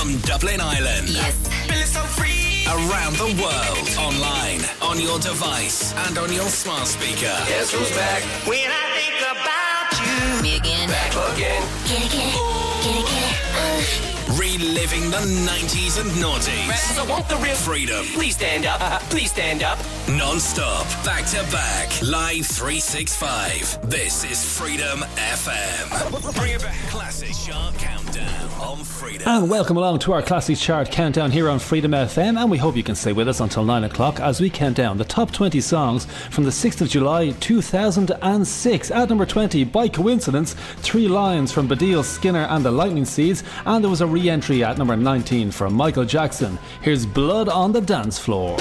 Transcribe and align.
from 0.00 0.16
Dublin 0.20 0.60
Ireland. 0.60 1.08
Yes. 1.10 1.36
Around 2.66 3.16
the 3.16 3.42
world, 3.42 3.88
online, 3.98 4.62
on 4.80 4.98
your 4.98 5.18
device, 5.18 5.92
and 6.06 6.16
on 6.16 6.32
your 6.32 6.48
smart 6.48 6.86
speaker. 6.86 7.34
Guess 7.48 7.72
who's 7.72 7.90
back? 7.90 8.22
When 8.46 8.70
I 8.70 8.84
think 8.96 9.20
about 9.20 9.90
you. 10.00 10.42
Me 10.42 10.56
again. 10.56 10.88
Back 10.88 11.12
again. 11.34 11.62
Get 11.84 12.04
it, 12.04 12.12
get 12.12 12.28
it. 12.28 12.40
Get 12.82 12.96
it, 12.96 13.06
get 13.06 14.04
it. 14.04 14.16
Uh. 14.16 14.19
Reliving 14.38 15.10
the 15.10 15.16
90s 15.16 16.00
and 16.00 16.08
noughties. 16.12 16.98
I 16.98 17.06
want 17.08 17.28
the 17.28 17.36
real 17.36 17.56
Freedom. 17.56 18.04
Please 18.14 18.36
stand 18.36 18.64
up. 18.64 19.00
Please 19.10 19.30
stand 19.32 19.64
up. 19.64 19.78
Non-stop, 20.08 20.86
back 21.04 21.26
to 21.26 21.42
back, 21.50 21.90
live 22.00 22.46
365. 22.46 23.90
This 23.90 24.24
is 24.24 24.58
Freedom 24.58 25.00
FM. 25.16 26.34
Bring 26.36 26.52
it 26.52 26.62
back. 26.62 26.76
Classic 26.88 27.32
Chart 27.34 27.74
Countdown 27.74 28.48
on 28.60 28.78
Freedom. 28.84 29.26
And 29.26 29.50
welcome 29.50 29.76
along 29.76 29.98
to 30.00 30.12
our 30.12 30.22
Classics 30.22 30.60
Chart 30.60 30.90
countdown 30.90 31.30
here 31.30 31.48
on 31.48 31.58
Freedom 31.58 31.90
FM. 31.90 32.40
And 32.40 32.50
we 32.50 32.58
hope 32.58 32.76
you 32.76 32.82
can 32.82 32.94
stay 32.94 33.12
with 33.12 33.28
us 33.28 33.40
until 33.40 33.64
9 33.64 33.84
o'clock 33.84 34.20
as 34.20 34.40
we 34.40 34.48
count 34.48 34.76
down 34.76 34.96
the 34.96 35.04
top 35.04 35.32
20 35.32 35.60
songs 35.60 36.06
from 36.30 36.44
the 36.44 36.50
6th 36.50 36.80
of 36.80 36.88
July 36.88 37.30
2006. 37.40 38.90
At 38.90 39.08
number 39.08 39.26
20, 39.26 39.64
by 39.64 39.88
coincidence, 39.88 40.54
Three 40.78 41.08
Lions 41.08 41.52
from 41.52 41.68
Baddiel 41.68 42.04
Skinner 42.04 42.46
and 42.50 42.64
the 42.64 42.70
Lightning 42.70 43.04
Seeds. 43.04 43.42
And 43.66 43.82
there 43.84 43.90
was 43.90 44.00
a 44.00 44.06
re 44.06 44.19
entry 44.28 44.62
at 44.62 44.76
number 44.76 44.96
19 44.96 45.50
from 45.50 45.72
Michael 45.72 46.04
Jackson. 46.04 46.58
Here's 46.82 47.06
Blood 47.06 47.48
on 47.48 47.72
the 47.72 47.80
Dance 47.80 48.18
Floor. 48.18 48.56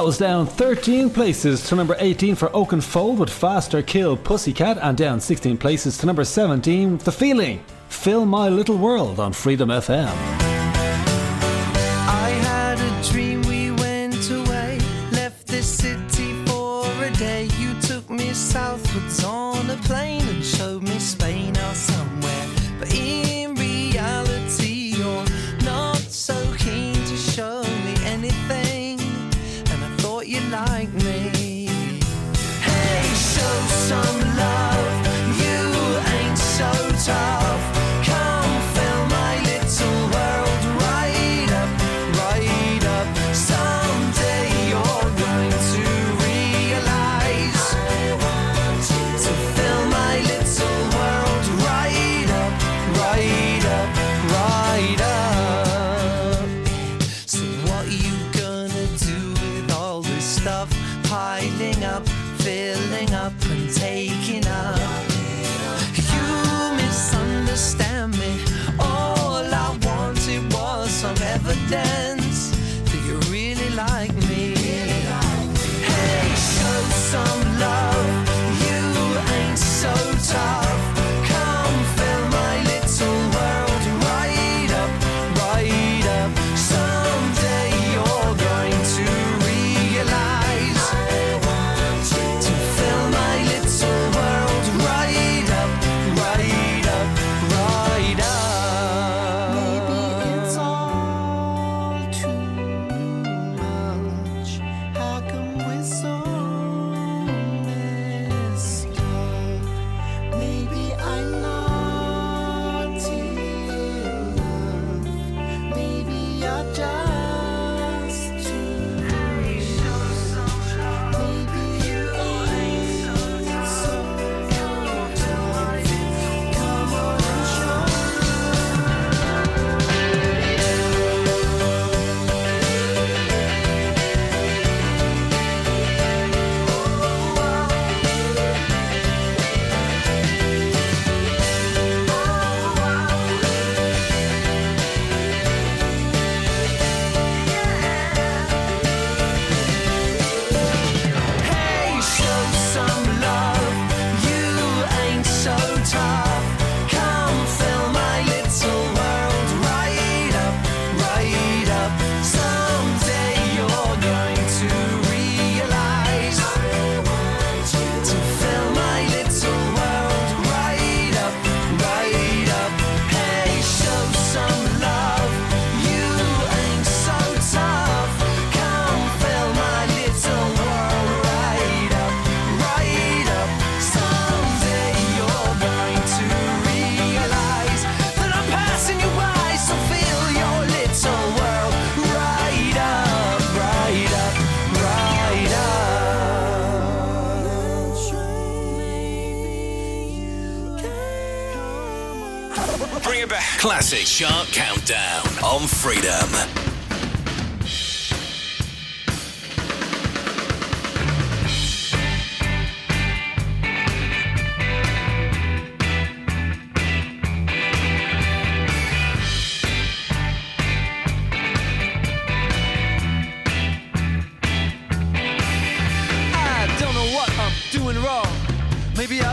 That 0.00 0.06
was 0.06 0.16
down 0.16 0.46
13 0.46 1.10
places 1.10 1.62
to 1.68 1.76
number 1.76 1.94
18 1.98 2.34
for 2.34 2.48
Oakenfold 2.54 3.18
with 3.18 3.28
Faster 3.28 3.82
Kill 3.82 4.16
Pussycat, 4.16 4.78
and 4.78 4.96
down 4.96 5.20
16 5.20 5.58
places 5.58 5.98
to 5.98 6.06
number 6.06 6.24
17 6.24 6.96
The 6.96 7.12
Feeling, 7.12 7.62
Fill 7.90 8.24
My 8.24 8.48
Little 8.48 8.78
World 8.78 9.20
on 9.20 9.34
Freedom 9.34 9.68
FM. 9.68 10.08
On 12.08 13.02
Freedom. 13.02 13.40
Maybe 19.90 20.19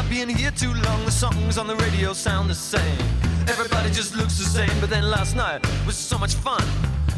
I've 0.08 0.10
been 0.10 0.30
here 0.30 0.52
too 0.52 0.74
long, 0.74 1.06
the 1.06 1.12
songs 1.12 1.58
on 1.58 1.68
the 1.68 1.76
radio 1.76 2.14
sound 2.14 2.50
the 2.50 2.56
same. 2.56 3.27
Everybody 3.48 3.90
just 3.92 4.16
looks 4.16 4.38
the 4.38 4.44
same, 4.44 4.80
but 4.82 4.90
then 4.90 5.10
last 5.10 5.36
night 5.36 5.66
was 5.86 5.96
so 5.96 6.18
much 6.18 6.36
fun. 6.36 6.64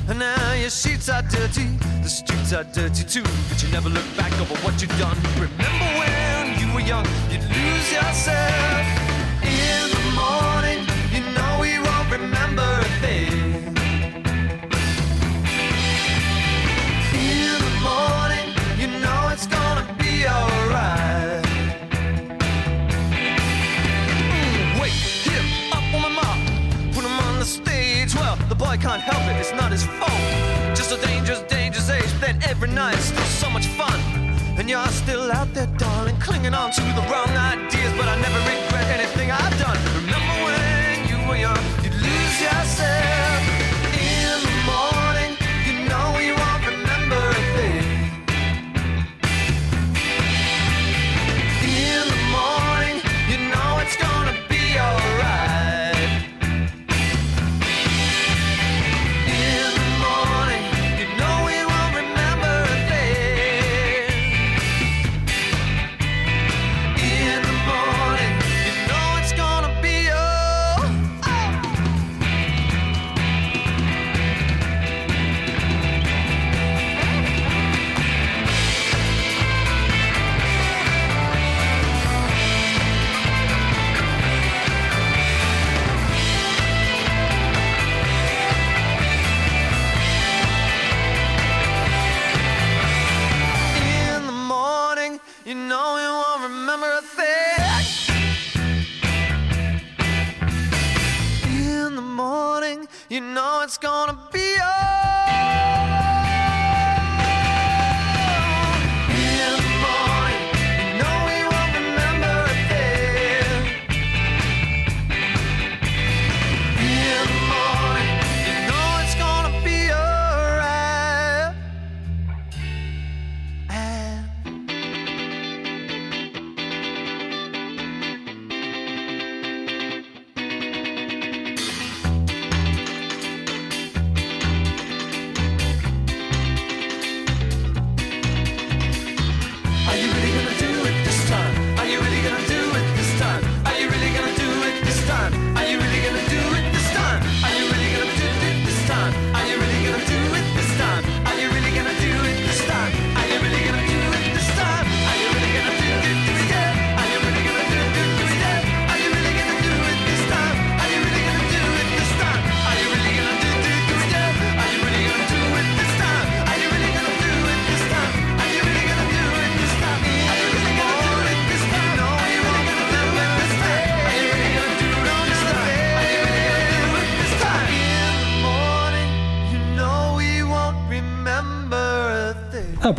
And 0.08 0.20
now 0.20 0.54
your 0.54 0.70
sheets 0.70 1.10
are 1.10 1.24
dirty, 1.24 1.68
the 2.04 2.10
streets 2.10 2.54
are 2.54 2.64
dirty 2.66 3.04
too. 3.04 3.24
But 3.50 3.62
you 3.64 3.70
never 3.70 3.90
look 3.90 4.06
back 4.16 4.34
over 4.40 4.56
what 4.64 4.82
you've 4.82 4.98
done. 5.00 5.18
Remember 5.36 5.90
when 6.00 6.60
you 6.60 6.74
were 6.74 6.82
young, 6.82 7.06
you'd 7.32 7.44
lose 7.44 7.92
yourself 7.92 8.99
You're 34.70 34.86
still 34.90 35.32
out 35.32 35.52
there, 35.56 35.66
darling, 35.80 36.16
clinging 36.20 36.54
on 36.54 36.70
to 36.70 36.82
the 36.82 37.02
wrong 37.10 37.28
ideas, 37.30 37.92
but 37.98 38.08
I 38.08 38.16
never 38.22 38.38
regret 38.38 39.00
anything 39.00 39.32
I've 39.32 39.58
done. 39.58 39.76
Remember 39.96 40.36
when 40.46 41.10
you 41.10 41.28
were 41.28 41.38
young, 41.38 41.64
you'd 41.82 41.96
lose 41.96 42.40
yourself 42.40 43.19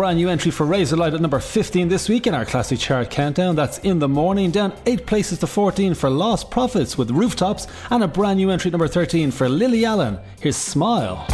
brand 0.01 0.17
new 0.17 0.31
entry 0.31 0.51
for 0.51 0.65
Razorlight 0.65 1.13
at 1.13 1.21
number 1.21 1.39
15 1.39 1.91
this 1.91 2.09
week 2.09 2.27
in 2.27 2.33
our 2.33 2.47
classic 2.47 2.79
chart 2.79 3.11
countdown. 3.11 3.55
That's 3.55 3.77
In 3.81 3.99
the 3.99 4.09
Morning, 4.09 4.51
down 4.51 4.73
8 4.87 5.05
places 5.05 5.41
to 5.41 5.47
14 5.47 5.93
for 5.93 6.09
Lostprophets 6.09 6.97
with 6.97 7.11
Rooftops, 7.11 7.67
and 7.91 8.03
a 8.03 8.09
brand 8.09 8.39
new 8.39 8.49
entry 8.49 8.71
number 8.71 8.89
13 8.89 9.31
for 9.31 9.47
Lily 9.47 9.85
Allen. 9.85 10.19
Here's 10.41 10.57
Smile. 10.57 11.27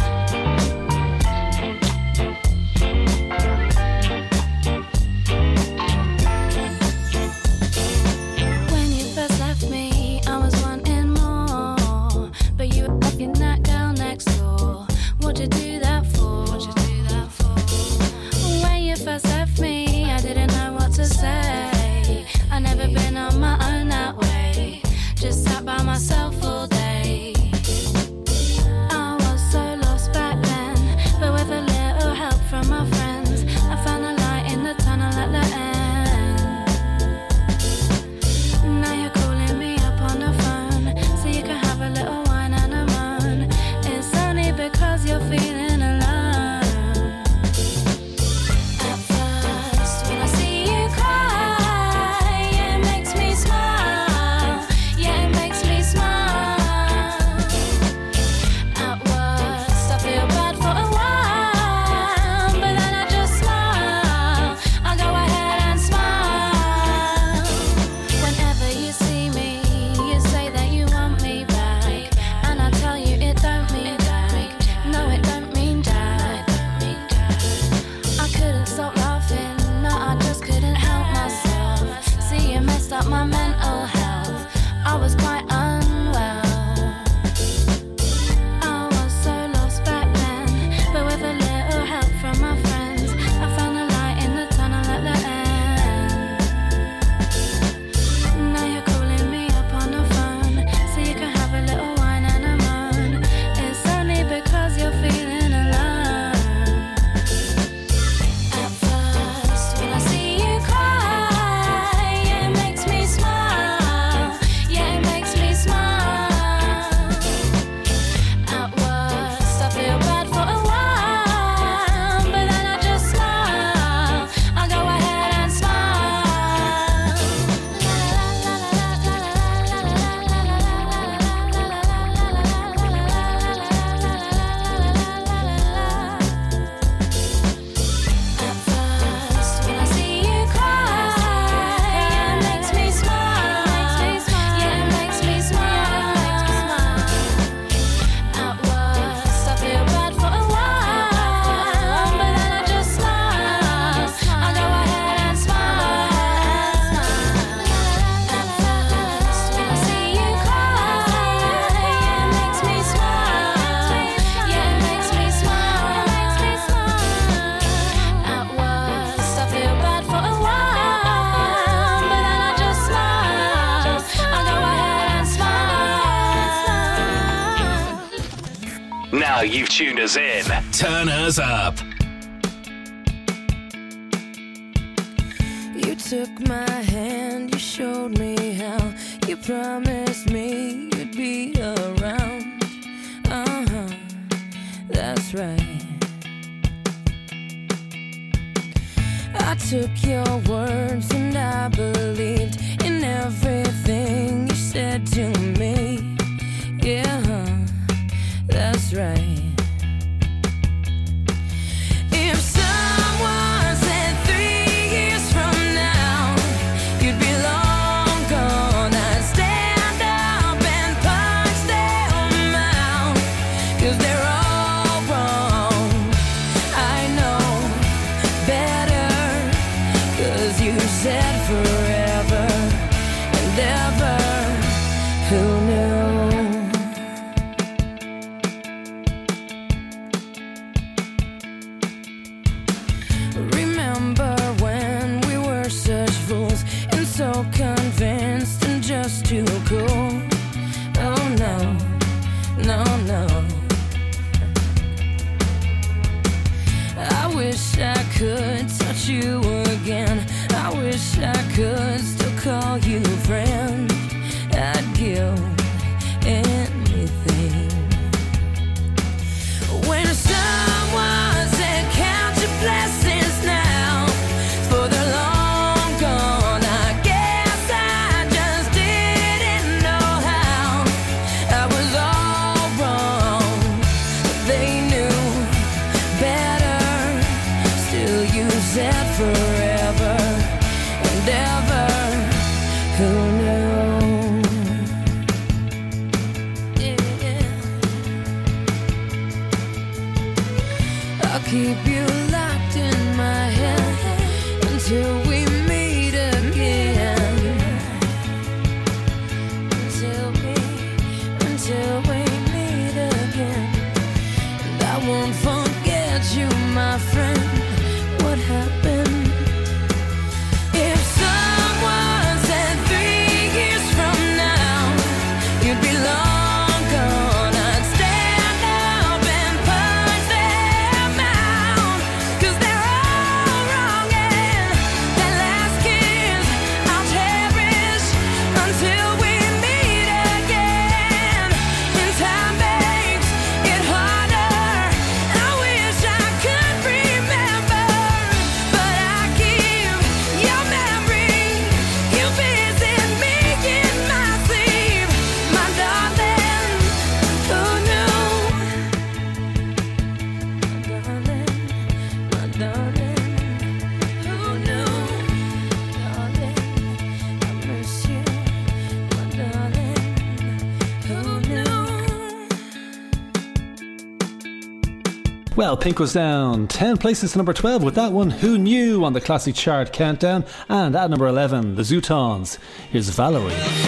Pink 375.87 375.99
was 375.99 376.11
down 376.11 376.67
10 376.67 376.97
places 376.97 377.31
to 377.31 377.37
number 377.37 377.53
12 377.53 377.81
with 377.81 377.95
that 377.95 378.11
one, 378.11 378.29
Who 378.29 378.57
Knew, 378.57 379.05
on 379.05 379.13
the 379.13 379.21
classic 379.21 379.55
chart 379.55 379.93
countdown. 379.93 380.43
And 380.67 380.93
at 380.97 381.09
number 381.09 381.27
11, 381.27 381.75
the 381.75 381.83
Zutons. 381.83 382.57
Here's 382.91 383.07
Valerie. 383.07 383.86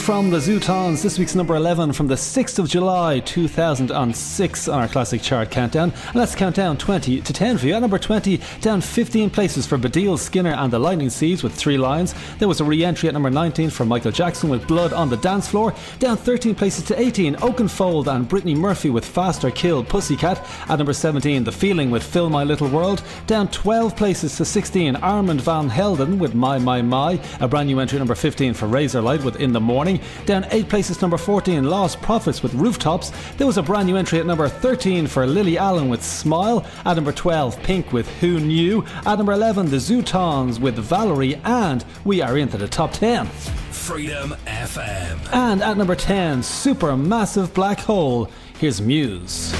From 0.00 0.30
the 0.30 0.38
Zutons, 0.38 1.02
this 1.02 1.18
week's 1.18 1.34
number 1.34 1.54
11 1.54 1.92
from 1.92 2.08
the 2.08 2.14
6th 2.14 2.58
of 2.58 2.68
July 2.68 3.20
2006 3.20 4.68
on 4.68 4.80
our 4.80 4.88
classic 4.88 5.20
chart 5.20 5.50
countdown. 5.50 5.92
And 6.06 6.16
let's 6.16 6.34
count 6.34 6.56
down 6.56 6.78
20 6.78 7.20
to 7.20 7.32
10 7.32 7.58
for 7.58 7.66
you. 7.66 7.74
At 7.74 7.80
number 7.80 7.98
20, 7.98 8.40
down 8.60 8.80
15 8.80 9.30
places 9.30 9.66
for 9.66 9.78
Baddiel 9.78 10.18
Skinner 10.18 10.52
and 10.52 10.72
the 10.72 10.78
Lightning 10.80 11.10
Seeds 11.10 11.42
with 11.42 11.54
Three 11.54 11.76
Lions. 11.76 12.14
There 12.38 12.48
was 12.48 12.60
a 12.60 12.64
re 12.64 12.82
entry 12.82 13.08
at 13.08 13.12
number 13.12 13.30
19 13.30 13.70
for 13.70 13.84
Michael 13.84 14.10
Jackson 14.10 14.48
with 14.48 14.66
Blood 14.66 14.92
on 14.92 15.10
the 15.10 15.18
Dance 15.18 15.46
Floor. 15.46 15.74
Down 15.98 16.16
13 16.16 16.54
places 16.54 16.84
to 16.84 16.98
18, 16.98 17.36
Oakenfold 17.36 18.08
and 18.08 18.26
Brittany 18.26 18.54
Murphy 18.54 18.90
with 18.90 19.04
Faster 19.04 19.50
Kill 19.50 19.84
Pussycat. 19.84 20.44
At 20.68 20.78
number 20.78 20.94
17, 20.94 21.44
The 21.44 21.52
Feeling 21.52 21.90
with 21.90 22.02
Fill 22.02 22.30
My 22.30 22.42
Little 22.42 22.68
World. 22.68 23.02
Down 23.26 23.48
12 23.48 23.94
places 23.96 24.34
to 24.38 24.44
16, 24.44 24.96
Armand 24.96 25.42
Van 25.42 25.68
Helden 25.68 26.18
with 26.18 26.34
My 26.34 26.58
My 26.58 26.80
My. 26.80 27.20
A 27.38 27.46
brand 27.46 27.68
new 27.68 27.78
entry 27.78 27.98
number 27.98 28.14
15 28.14 28.54
for 28.54 28.66
Razorlight 28.66 29.22
with 29.24 29.36
In 29.36 29.52
the 29.52 29.60
Morning. 29.60 29.89
Down 30.26 30.46
8 30.50 30.68
places 30.68 30.98
to 30.98 31.02
number 31.02 31.16
14, 31.16 31.64
Lostprophets 31.64 32.42
with 32.42 32.54
Rooftops. 32.54 33.12
There 33.36 33.46
was 33.46 33.56
a 33.56 33.62
brand 33.62 33.86
new 33.86 33.96
entry 33.96 34.20
at 34.20 34.26
number 34.26 34.48
13 34.48 35.06
for 35.06 35.26
Lily 35.26 35.56
Allen 35.56 35.88
with 35.88 36.04
Smile. 36.04 36.66
At 36.84 36.94
number 36.94 37.12
12, 37.12 37.62
Pink 37.62 37.92
with 37.92 38.08
Who 38.20 38.38
Knew. 38.38 38.84
At 39.06 39.16
number 39.16 39.32
11, 39.32 39.70
The 39.70 39.76
Zutons 39.76 40.60
with 40.60 40.76
Valerie. 40.76 41.36
And 41.44 41.84
we 42.04 42.20
are 42.20 42.36
into 42.36 42.58
the 42.58 42.68
top 42.68 42.92
10. 42.92 43.26
Freedom 43.26 44.36
FM. 44.46 45.32
And 45.32 45.62
at 45.62 45.76
number 45.76 45.96
10, 45.96 46.42
Super 46.42 46.96
Massive 46.96 47.52
Black 47.54 47.80
Hole. 47.80 48.30
Here's 48.58 48.80
Muse. 48.80 49.54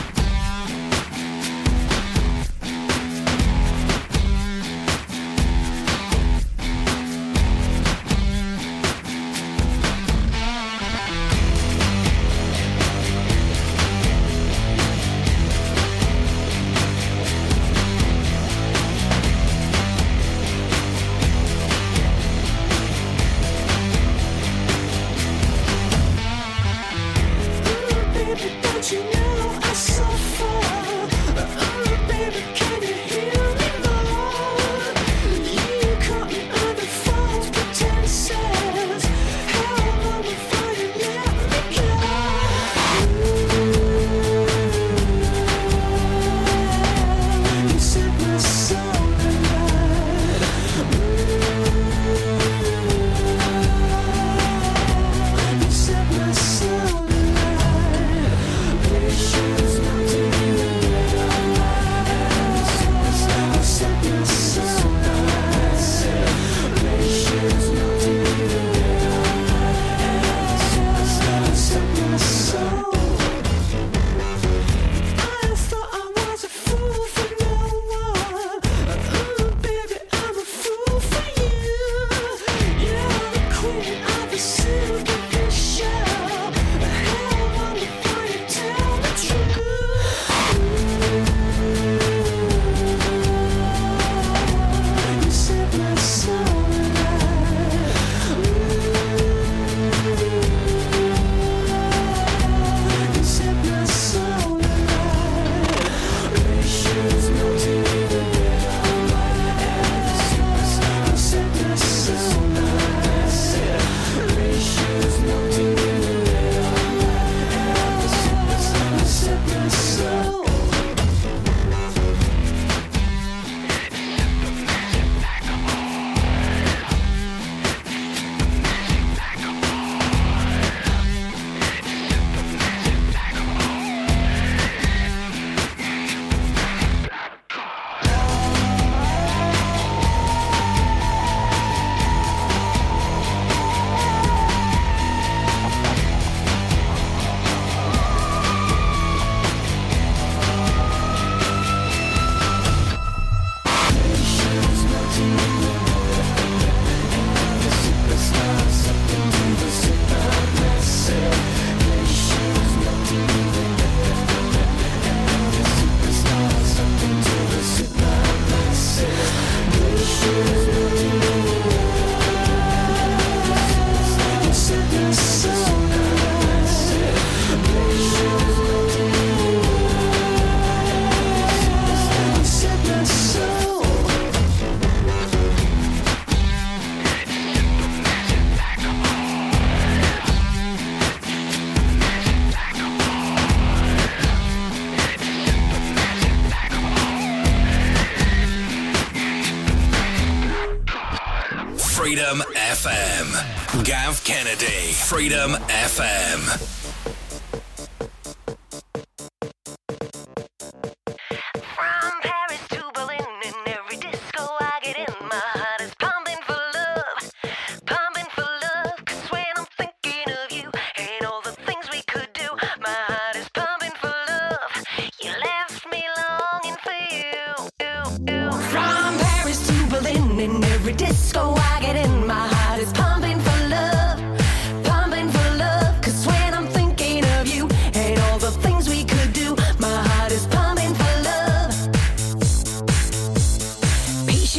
Kennedy, 204.19 204.93
Freedom 204.93 205.53
FM. 205.69 206.70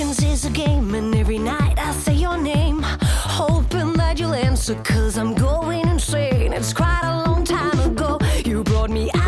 Patience 0.01 0.23
is 0.23 0.45
a 0.45 0.49
game, 0.49 0.95
and 0.95 1.13
every 1.13 1.37
night 1.37 1.77
I 1.77 1.91
say 1.91 2.15
your 2.15 2.35
name, 2.35 2.81
hoping 2.81 3.93
that 3.93 4.19
you'll 4.19 4.33
answer. 4.33 4.73
Cause 4.83 5.15
I'm 5.15 5.35
going 5.35 5.87
insane. 5.87 6.53
It's 6.53 6.73
quite 6.73 7.01
a 7.03 7.29
long 7.29 7.43
time 7.43 7.79
ago 7.81 8.17
you 8.43 8.63
brought 8.63 8.89
me 8.89 9.11
out. 9.13 9.20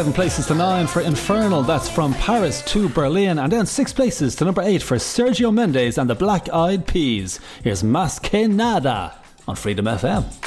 Seven 0.00 0.14
places 0.14 0.46
to 0.46 0.54
nine 0.54 0.86
for 0.86 1.02
Infernal, 1.02 1.62
that's 1.62 1.86
from 1.86 2.14
Paris 2.14 2.62
to 2.62 2.88
Berlin, 2.88 3.38
and 3.38 3.52
then 3.52 3.66
six 3.66 3.92
places 3.92 4.34
to 4.34 4.46
number 4.46 4.62
eight 4.62 4.82
for 4.82 4.96
Sergio 4.96 5.52
Mendes 5.52 5.98
and 5.98 6.08
the 6.08 6.14
Black 6.14 6.48
Eyed 6.54 6.86
Peas. 6.86 7.38
Here's 7.62 7.84
Mas 7.84 8.18
on 9.46 9.56
Freedom 9.56 9.84
FM. 9.84 10.39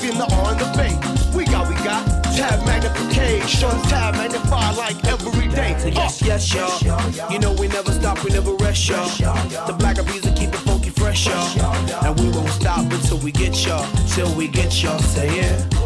Been 0.00 0.18
the 0.18 0.24
on 0.24 0.58
the 0.58 0.66
bay. 0.76 0.92
We 1.34 1.46
got, 1.46 1.68
we 1.68 1.74
got 1.76 2.04
tab 2.36 2.64
magnification, 2.66 3.70
tab 3.88 4.14
magnify 4.14 4.72
like 4.72 5.02
every 5.06 5.48
day. 5.48 5.74
So 5.78 5.88
yes, 5.88 6.22
uh. 6.22 6.26
yes, 6.26 6.52
y'all. 6.52 7.32
You 7.32 7.38
know 7.38 7.54
we 7.54 7.68
never 7.68 7.92
stop, 7.92 8.22
we 8.22 8.30
never 8.30 8.52
rest, 8.56 8.88
y'all. 8.88 9.08
The 9.66 9.72
black 9.72 9.96
bees 10.06 10.22
will 10.22 10.34
keep 10.34 10.50
it 10.50 10.56
funky 10.56 10.90
fresh, 10.90 11.26
y'all. 11.26 12.04
And 12.04 12.20
we 12.20 12.28
won't 12.28 12.50
stop 12.50 12.92
until 12.92 13.18
we 13.18 13.32
get 13.32 13.66
y'all, 13.66 13.88
till 14.08 14.32
we 14.34 14.48
get 14.48 14.82
y'all. 14.82 14.98
Say 14.98 15.34
yeah. 15.38 15.85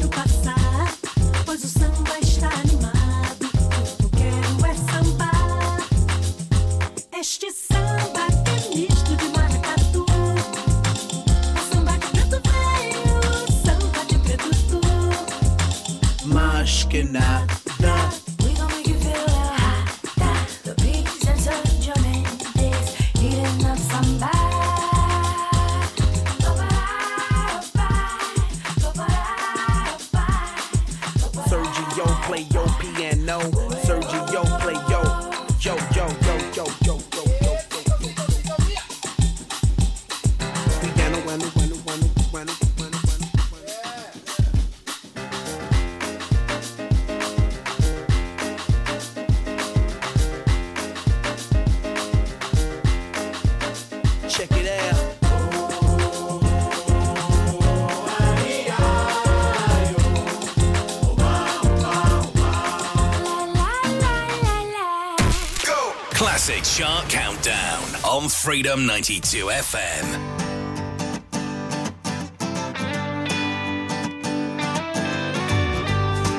Freedom 68.51 68.85
92 68.85 69.45
FM. 69.45 70.05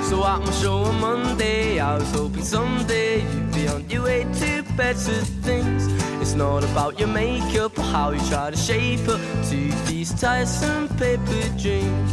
So 0.04 0.22
at 0.22 0.40
my 0.40 0.50
show 0.60 0.82
on 0.84 1.00
Monday, 1.00 1.80
I 1.80 1.94
was 1.96 2.10
hoping 2.10 2.44
someday 2.44 3.22
you'd 3.22 3.54
be 3.54 3.66
on 3.66 3.88
your 3.88 4.02
way 4.02 4.24
to 4.24 4.62
better 4.76 5.22
things. 5.40 5.86
It's 6.20 6.34
not 6.34 6.64
about 6.64 6.98
your 6.98 7.08
makeup 7.08 7.78
or 7.78 7.82
how 7.84 8.10
you 8.10 8.20
try 8.28 8.50
to 8.50 8.58
shape 8.58 9.08
up 9.08 9.20
to 9.48 9.72
these 9.86 10.12
tiresome 10.12 10.90
paper 10.98 11.48
dreams. 11.56 12.12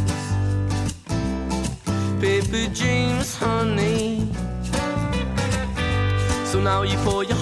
Paper 2.22 2.74
dreams, 2.74 3.36
honey. 3.36 4.26
So 6.46 6.58
now 6.58 6.82
you 6.82 6.96
pour 7.04 7.22
your 7.22 7.36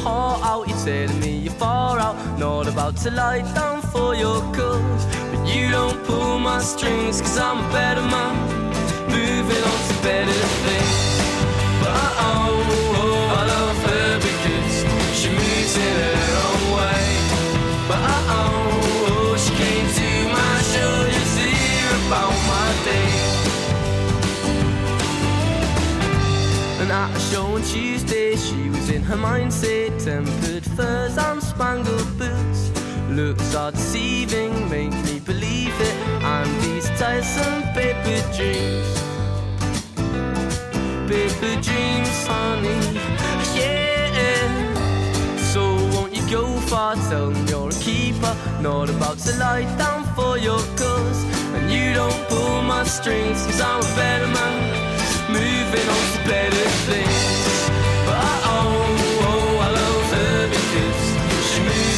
out, 0.89 1.11
you're 1.11 1.20
me 1.20 1.32
you're 1.39 1.53
far 1.55 1.99
out. 1.99 2.16
Not 2.39 2.66
about 2.66 2.97
to 2.99 3.11
lie 3.11 3.43
down 3.55 3.82
for 3.82 4.14
your 4.14 4.41
cause. 4.55 5.05
But 5.30 5.47
you 5.55 5.70
don't 5.70 6.03
pull 6.05 6.39
my 6.39 6.61
strings, 6.61 7.20
cause 7.20 7.39
I'm 7.39 7.59
a 7.64 7.68
better 7.72 8.03
man. 8.03 8.34
Moving 9.16 9.62
on 9.70 9.80
to 9.89 9.95
better 10.03 10.41
things. 10.64 10.97
But 11.82 11.93
oh, 12.28 13.01
oh, 13.03 13.39
I 13.39 13.43
love 13.55 13.78
her 13.91 14.11
because 14.28 14.76
she 15.18 15.28
moves 15.41 15.74
in 15.86 15.95
her 16.05 16.28
own 16.47 16.62
way. 16.78 17.05
But 17.89 18.01
oh, 18.07 18.49
oh, 19.12 19.36
she 19.45 19.53
came 19.62 19.89
to 20.01 20.11
my 20.39 20.55
show 20.72 20.95
to 21.36 21.47
hear 21.62 21.89
about 22.07 22.34
my 22.53 22.68
day. 22.89 23.11
And 26.80 26.91
at 26.93 27.11
a 27.16 27.20
show 27.30 27.47
on 27.57 27.62
Tuesday, 27.62 28.36
she 28.36 28.70
was 28.70 28.89
in 28.91 29.03
her 29.03 29.16
mindset. 29.16 29.89
Tempered 30.05 30.57
furs 30.79 31.18
and 31.18 31.43
spangled 31.43 32.11
boots. 32.16 32.70
Looks 33.11 33.53
are 33.57 33.72
deceiving, 33.72 34.53
make 34.70 34.95
me 35.07 35.18
believe 35.18 35.76
it. 35.91 35.97
And 36.35 36.49
these 36.62 36.89
tiresome 37.01 37.62
paper 37.74 38.20
dreams. 38.37 38.91
Paper 41.11 41.55
dreams, 41.66 42.16
honey. 42.31 42.81
Yeah. 43.59 44.47
So 45.53 45.62
won't 45.95 46.14
you 46.14 46.24
go 46.31 46.45
far? 46.70 46.95
Tell 47.11 47.33
you're 47.51 47.70
a 47.70 47.81
keeper. 47.87 48.35
Not 48.61 48.89
about 48.89 49.18
to 49.26 49.33
lie 49.37 49.66
down 49.83 50.05
for 50.14 50.39
your 50.39 50.62
cause. 50.81 51.20
And 51.57 51.72
you 51.72 51.93
don't 51.93 52.20
pull 52.29 52.62
my 52.62 52.85
strings, 52.85 53.45
cause 53.47 53.61
I'm 53.61 53.81
a 53.81 53.91
better 53.97 54.31
man. 54.39 54.57
Moving 55.39 55.89
on 55.97 56.05
to 56.14 56.20
better 56.33 56.68
things. 56.87 57.20
But 58.07 58.18
oh, 58.24 58.53
oh, 58.53 59.07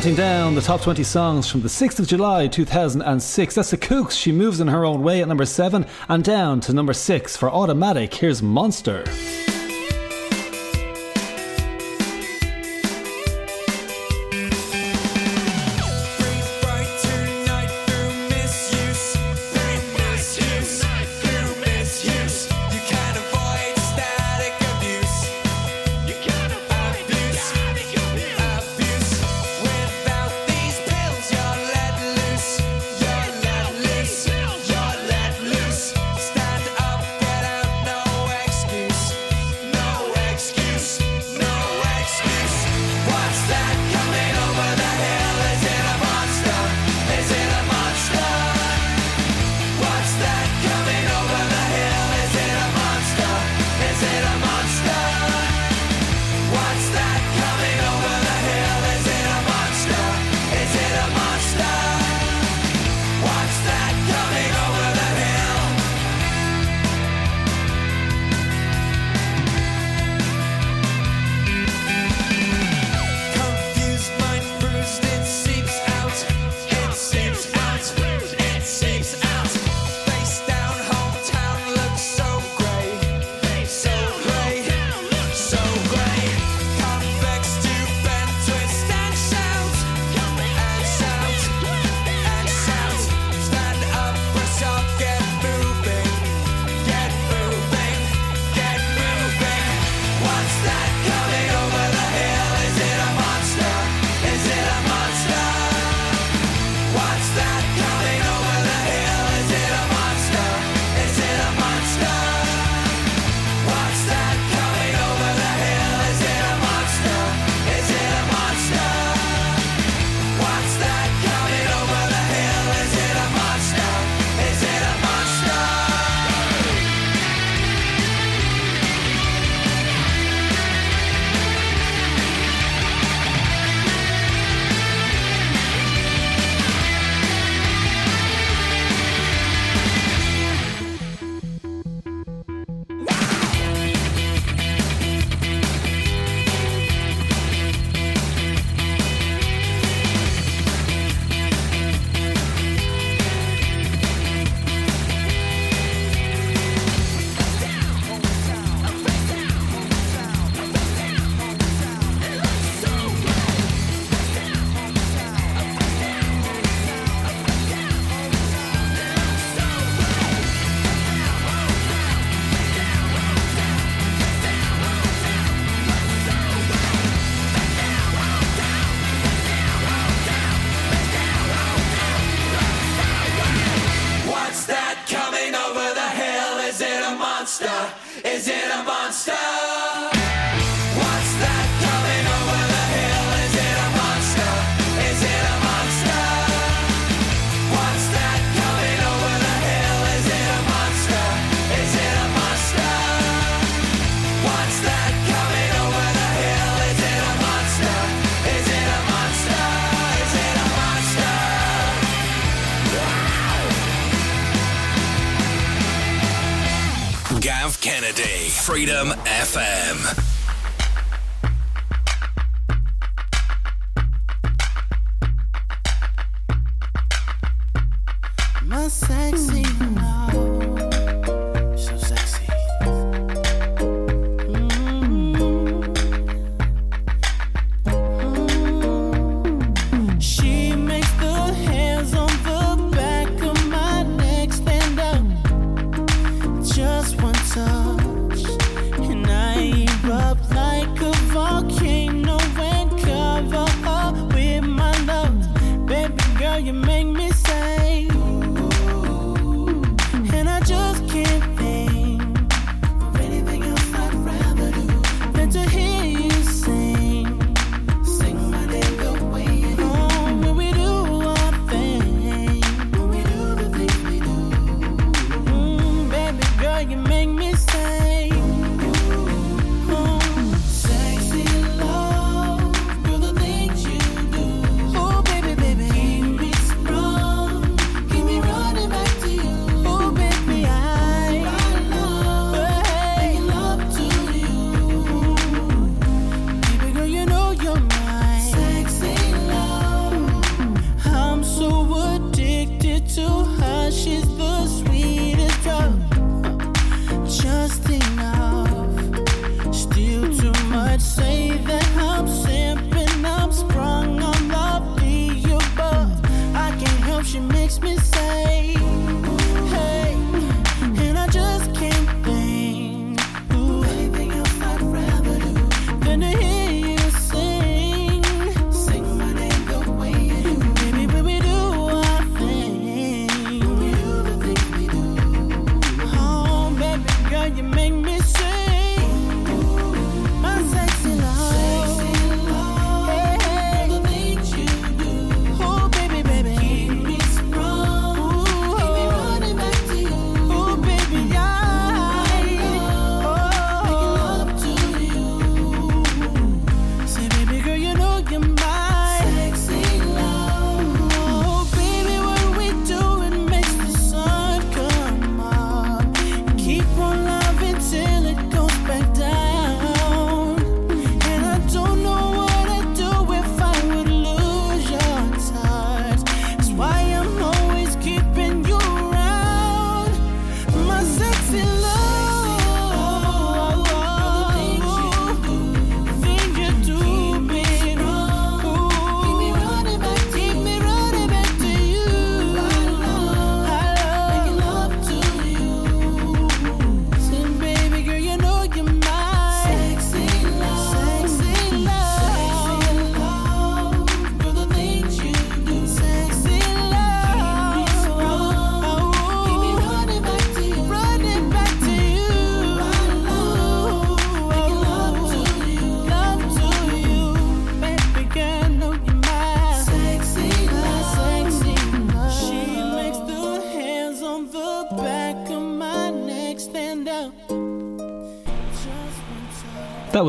Counting 0.00 0.16
down 0.16 0.54
the 0.54 0.62
top 0.62 0.80
20 0.80 1.04
songs 1.04 1.50
from 1.50 1.60
the 1.60 1.68
6th 1.68 1.98
of 1.98 2.06
July 2.06 2.46
2006. 2.46 3.54
That's 3.54 3.70
the 3.70 3.76
Kooks. 3.76 4.12
She 4.12 4.32
moves 4.32 4.58
in 4.58 4.68
her 4.68 4.82
own 4.82 5.02
way 5.02 5.20
at 5.20 5.28
number 5.28 5.44
7 5.44 5.84
and 6.08 6.24
down 6.24 6.60
to 6.60 6.72
number 6.72 6.94
6 6.94 7.36
for 7.36 7.50
Automatic. 7.50 8.14
Here's 8.14 8.40
Monster. 8.40 9.04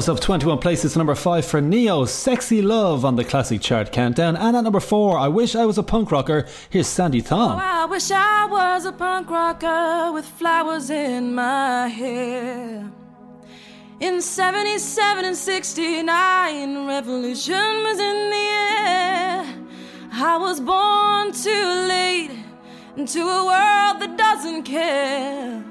rose 0.01 0.09
up 0.09 0.19
21 0.19 0.57
places 0.57 0.93
to 0.93 0.97
number 0.97 1.13
5 1.13 1.45
for 1.45 1.61
Ne-Yo, 1.61 2.05
Sexy 2.05 2.63
Love 2.63 3.05
on 3.05 3.17
the 3.17 3.23
Classic 3.23 3.61
Chart 3.61 3.91
Countdown. 3.91 4.35
And 4.35 4.57
at 4.57 4.63
number 4.63 4.79
4, 4.79 5.19
I 5.19 5.27
Wish 5.27 5.55
I 5.55 5.63
Was 5.67 5.77
a 5.77 5.83
Punk 5.83 6.11
Rocker, 6.11 6.47
here's 6.71 6.87
Sandy 6.87 7.21
Thom. 7.21 7.51
Oh, 7.51 7.61
I 7.61 7.85
wish 7.85 8.09
I 8.09 8.47
was 8.47 8.85
a 8.85 8.91
punk 8.91 9.29
rocker 9.29 10.11
with 10.11 10.25
flowers 10.25 10.89
in 10.89 11.35
my 11.35 11.87
hair. 11.87 12.91
In 13.99 14.21
77 14.21 15.23
and 15.23 15.37
69, 15.37 16.87
revolution 16.87 17.53
was 17.53 17.99
in 17.99 18.29
the 18.31 18.47
air. 18.87 19.45
I 20.13 20.37
was 20.39 20.59
born 20.59 21.31
too 21.31 21.85
late 21.87 22.31
into 22.97 23.19
a 23.19 23.45
world 23.45 24.01
that 24.01 24.17
doesn't 24.17 24.63
care. 24.63 25.70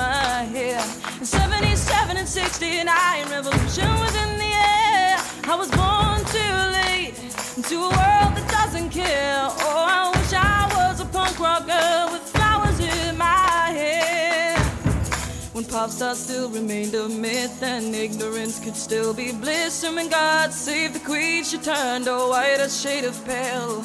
my 0.00 0.44
hair. 0.56 0.80
77 1.22 2.16
and 2.16 2.28
69, 2.28 3.30
revolution 3.30 3.88
was 4.04 4.14
in 4.24 4.30
the 4.44 4.52
air. 4.74 5.12
I 5.52 5.54
was 5.62 5.70
born 5.80 6.18
too 6.36 6.56
late 6.78 7.14
into 7.58 7.76
a 7.88 7.90
world 7.98 8.32
that 8.36 8.46
doesn't 8.58 8.90
care. 8.90 9.42
Oh, 9.66 9.84
I 9.98 10.02
wish 10.16 10.32
I 10.32 10.60
was 10.76 11.00
a 11.00 11.08
punk 11.16 11.38
rocker 11.38 12.12
with 12.12 12.24
flowers 12.34 12.78
in 12.80 13.18
my 13.18 13.64
hair. 13.80 14.56
When 15.52 15.64
pop 15.64 15.90
stars 15.90 16.18
still 16.26 16.48
remained 16.48 16.94
a 16.94 17.06
myth 17.06 17.62
and 17.62 17.94
ignorance 17.94 18.58
could 18.58 18.76
still 18.76 19.12
be 19.12 19.32
bliss, 19.32 19.84
and 19.84 19.96
when 19.96 20.08
God 20.08 20.50
saved 20.52 20.94
the 20.94 21.04
queen, 21.10 21.44
she 21.44 21.58
turned 21.58 22.06
a 22.08 22.16
white, 22.32 22.60
a 22.60 22.70
shade 22.70 23.04
of 23.04 23.16
pale. 23.26 23.84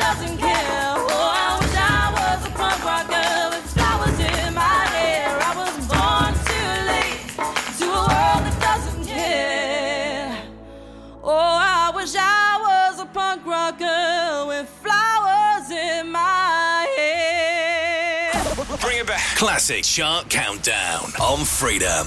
classic 19.41 19.83
chart 19.83 20.29
countdown 20.29 21.11
on 21.19 21.43
Freedom. 21.43 22.05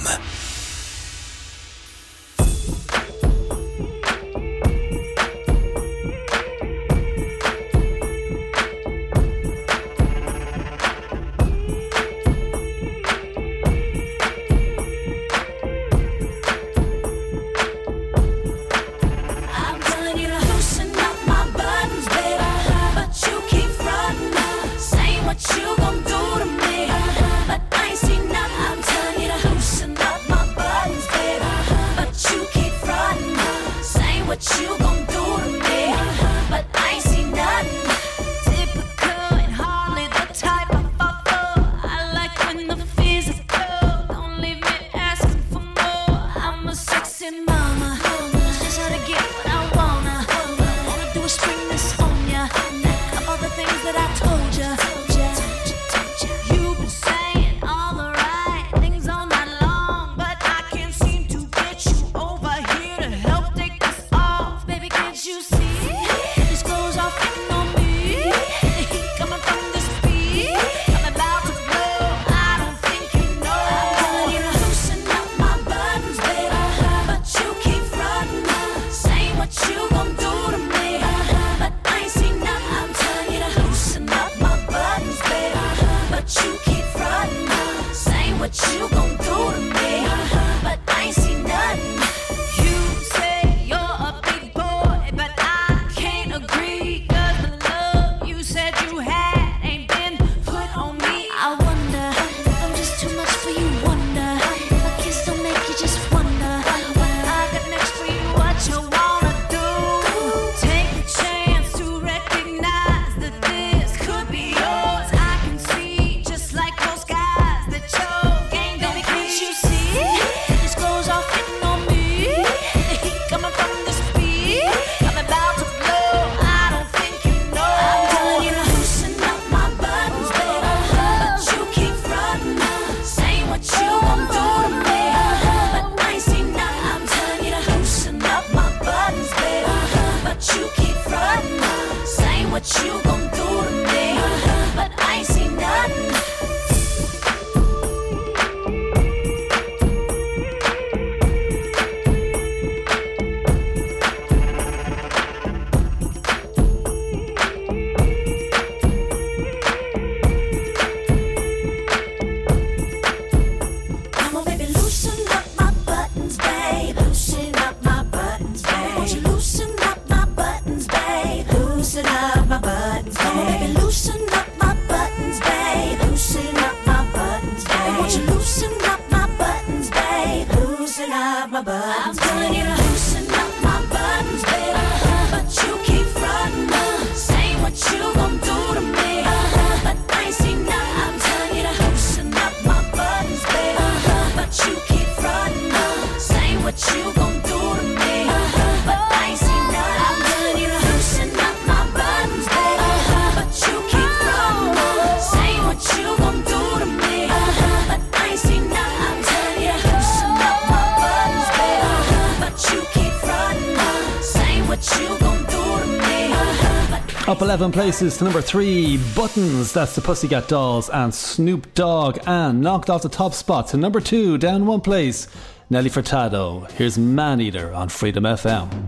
11 217.55 217.71
places 217.71 218.17
to 218.17 218.25
number 218.25 218.41
3, 218.41 218.99
Buttons, 219.15 219.71
that's 219.71 219.95
the 219.95 220.01
Pussycat 220.01 220.49
Dolls, 220.49 220.89
and 220.89 221.15
Snoop 221.15 221.73
Dogg, 221.73 222.17
and 222.27 222.59
knocked 222.59 222.89
off 222.89 223.01
the 223.01 223.07
top 223.07 223.33
spot 223.33 223.69
to 223.69 223.77
number 223.77 224.01
2, 224.01 224.37
down 224.37 224.65
one 224.65 224.81
place, 224.81 225.29
Nelly 225.69 225.89
Furtado. 225.89 226.69
Here's 226.71 226.97
Man 226.97 227.39
Eater 227.39 227.73
on 227.73 227.87
Freedom 227.87 228.25
FM. 228.25 228.84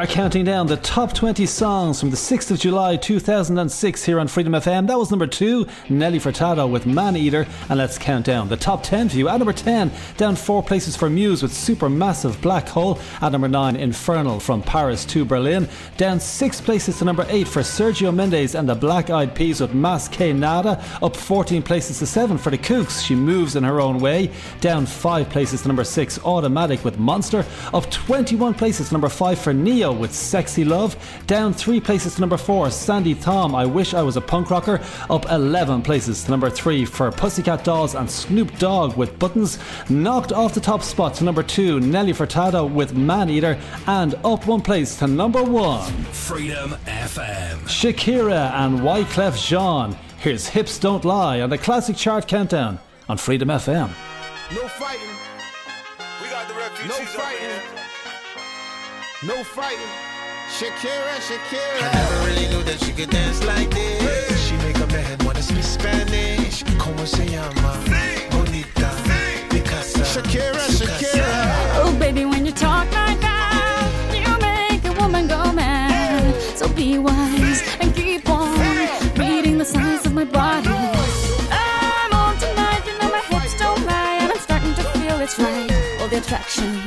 Are 0.00 0.06
counting 0.06 0.46
down 0.46 0.66
the 0.66 0.78
top 0.78 1.12
20 1.12 1.44
songs 1.44 2.00
from 2.00 2.08
the 2.08 2.16
6th 2.16 2.50
of 2.50 2.58
July 2.58 2.96
2006 2.96 4.02
here 4.02 4.18
on 4.18 4.28
Freedom 4.28 4.54
FM. 4.54 4.86
That 4.86 4.98
was 4.98 5.10
number 5.10 5.26
2, 5.26 5.66
Nelly 5.90 6.18
Furtado 6.18 6.70
with 6.70 6.86
Man 6.86 7.18
Eater. 7.18 7.46
And 7.68 7.76
let's 7.78 7.98
count 7.98 8.24
down 8.24 8.48
the 8.48 8.56
top 8.56 8.82
10 8.82 9.10
for 9.10 9.18
you. 9.18 9.28
At 9.28 9.36
number 9.36 9.52
10, 9.52 9.92
down 10.16 10.36
4 10.36 10.62
places 10.62 10.96
for 10.96 11.10
Muse 11.10 11.42
with 11.42 11.52
Supermassive 11.52 12.40
Black 12.40 12.66
Hole. 12.66 12.98
At 13.20 13.32
number 13.32 13.46
9, 13.46 13.76
Infernal 13.76 14.40
from 14.40 14.62
Paris 14.62 15.04
to 15.04 15.26
Berlin. 15.26 15.68
Down 15.98 16.18
6 16.18 16.62
places 16.62 16.98
to 17.00 17.04
number 17.04 17.26
8 17.28 17.46
for 17.46 17.60
Sergio 17.60 18.10
Mendes 18.10 18.54
and 18.54 18.66
the 18.66 18.74
Black 18.74 19.10
Eyed 19.10 19.34
Peas 19.34 19.60
with 19.60 19.74
Mas 19.74 20.08
Que 20.08 20.32
Nada. 20.32 20.82
Up 21.02 21.14
14 21.14 21.62
places 21.62 21.98
to 21.98 22.06
7 22.06 22.38
for 22.38 22.48
the 22.48 22.56
Kooks. 22.56 23.04
She 23.04 23.14
moves 23.14 23.54
in 23.54 23.64
her 23.64 23.82
own 23.82 23.98
way. 23.98 24.30
Down 24.62 24.86
5 24.86 25.28
places 25.28 25.60
to 25.60 25.68
number 25.68 25.84
6, 25.84 26.24
Automatic 26.24 26.86
with 26.86 26.98
Monster. 26.98 27.44
Up 27.74 27.90
21 27.90 28.54
places 28.54 28.88
to 28.88 28.94
number 28.94 29.10
5 29.10 29.38
for 29.38 29.52
Ne-Yo 29.52 29.89
with 29.92 30.14
Sexy 30.14 30.64
Love. 30.64 30.96
Down 31.26 31.52
3 31.52 31.80
places 31.80 32.14
to 32.14 32.20
number 32.20 32.36
4, 32.36 32.70
Sandy 32.70 33.14
Thom, 33.14 33.54
I 33.54 33.66
Wish 33.66 33.94
I 33.94 34.02
Was 34.02 34.16
a 34.16 34.20
Punk 34.20 34.50
Rocker. 34.50 34.80
Up 35.08 35.30
11 35.30 35.82
places 35.82 36.24
to 36.24 36.30
number 36.30 36.50
3 36.50 36.84
for 36.84 37.10
Pussycat 37.10 37.64
Dolls 37.64 37.94
and 37.94 38.10
Snoop 38.10 38.58
Dogg 38.58 38.96
with 38.96 39.18
Buttons. 39.18 39.58
Knocked 39.88 40.32
off 40.32 40.54
the 40.54 40.60
top 40.60 40.82
spot 40.82 41.14
to 41.14 41.24
number 41.24 41.42
2, 41.42 41.80
Nelly 41.80 42.12
Furtado 42.12 42.72
with 42.72 42.94
Man 42.94 43.30
Eater. 43.30 43.58
And 43.86 44.14
up 44.24 44.46
one 44.46 44.60
place 44.60 44.96
to 44.98 45.06
number 45.06 45.42
1, 45.42 45.90
Freedom 46.12 46.70
FM. 46.86 47.58
Shakira 47.62 48.52
and 48.52 48.80
Wyclef 48.80 49.36
Jean. 49.36 49.96
Here's 50.18 50.48
Hips 50.48 50.78
Don't 50.78 51.04
Lie 51.04 51.40
on 51.40 51.50
the 51.50 51.58
classic 51.58 51.96
chart 51.96 52.28
countdown 52.28 52.78
on 53.08 53.16
Freedom 53.16 53.48
FM. 53.48 53.88
No 54.52 54.68
fighting. 54.68 55.08
We 56.22 56.28
got 56.28 56.46
the 56.48 56.54
refugees 56.54 56.90
No 56.90 56.96
over 56.96 57.04
fighting. 57.06 57.79
Here. 59.20 59.28
No 59.36 59.44
fighting. 59.44 59.78
Shakira, 60.48 61.16
Shakira. 61.20 61.82
I 61.82 61.92
never 61.94 62.26
really 62.26 62.48
knew 62.48 62.62
that 62.64 62.80
she 62.80 62.92
could 62.92 63.10
dance 63.10 63.42
like 63.44 63.70
this. 63.70 64.48
She 64.48 64.56
make 64.56 64.76
a 64.78 64.86
man 64.88 65.18
wanna 65.24 65.42
speak 65.42 65.62
Spanish. 65.62 66.64
Como 66.78 67.04
se 67.04 67.26
llama? 67.26 67.72
Bonita. 68.30 68.90
Picasa. 69.48 70.04
Shakira, 70.04 70.58
Su 70.70 70.84
Shakira. 70.84 71.22
casa. 71.22 71.82
Oh, 71.84 71.96
baby, 71.98 72.24
when 72.24 72.44
you 72.44 72.52
talk 72.52 72.86
like 72.92 73.20
that, 73.20 73.88
you 74.12 74.36
make 74.40 74.84
a 74.84 74.92
woman 75.00 75.28
go 75.28 75.52
mad. 75.52 76.34
So 76.56 76.68
be 76.68 76.98
wise 76.98 77.62
and 77.80 77.94
keep 77.94 78.28
on 78.28 78.58
reading 79.16 79.58
the 79.58 79.64
signs 79.64 80.04
of 80.04 80.12
my 80.14 80.24
body. 80.24 80.68
I'm 81.52 82.12
on 82.12 82.36
tonight, 82.38 82.82
you 82.86 82.98
know 82.98 83.10
my 83.10 83.20
hips 83.30 83.56
don't 83.56 83.86
lie, 83.86 84.18
and 84.22 84.32
I'm 84.32 84.38
starting 84.38 84.74
to 84.74 84.82
feel 84.98 85.20
it's 85.20 85.38
right. 85.38 85.70
All 86.00 86.08
the 86.08 86.18
attraction, 86.18 86.82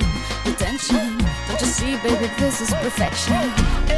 this 2.53 2.69
is 2.69 2.75
perfection. 2.75 3.92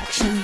Attraction, 0.00 0.34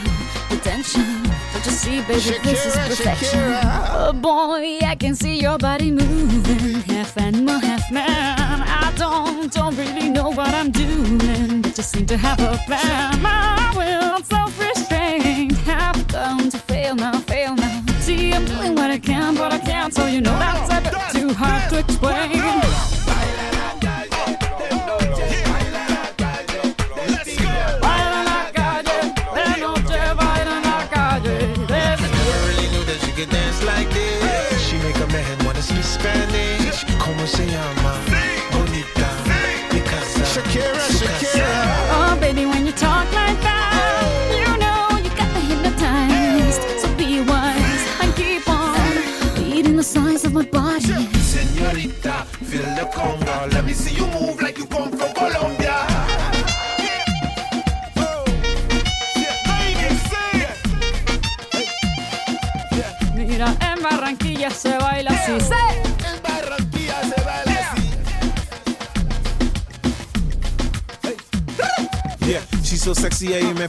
the 0.51 0.57
tension. 0.63 1.23
Don't 1.53 1.65
you 1.65 1.73
see, 1.73 2.01
baby, 2.03 2.39
this 2.43 2.67
is 2.67 2.77
perfection. 2.77 3.41
Shakira. 3.41 3.61
Oh 3.91 4.13
boy, 4.13 4.79
I 4.85 4.95
can 4.99 5.15
see 5.15 5.41
your 5.41 5.59
body 5.59 5.91
moving, 5.91 6.83
half 6.83 7.17
animal, 7.17 7.59
half 7.59 7.91
man. 7.91 8.63
I 8.63 8.93
don't, 8.97 9.53
don't 9.53 9.77
really 9.77 10.11
know 10.11 10.31
what 10.31 10.53
I'm 10.55 10.71
doing, 10.71 11.63
but 11.63 11.75
just 11.75 11.91
seem 11.93 12.07
to 12.07 12.17
have 12.17 12.41
a 12.41 12.59
plan. 12.67 13.23
My 13.23 13.73
will, 13.77 14.15
I'm 14.17 14.25
self-restraint, 14.25 15.53
have 15.59 16.07
come 16.09 16.51
to 16.51 16.59
fail 16.59 16.95
now, 16.95 17.19
fail 17.21 17.55
now. 17.55 17.83
See, 18.01 18.33
I'm 18.33 18.45
doing 18.45 18.75
what 18.75 18.91
I 18.91 18.99
can, 18.99 19.35
but 19.35 19.53
I 19.53 19.59
can't, 19.59 19.93
so 19.95 20.07
you 20.07 20.21
know 20.21 20.39
that's 20.39 20.71
a 20.71 20.81
bit 20.83 21.21
too 21.21 21.33
hard 21.33 21.71
to 21.71 21.83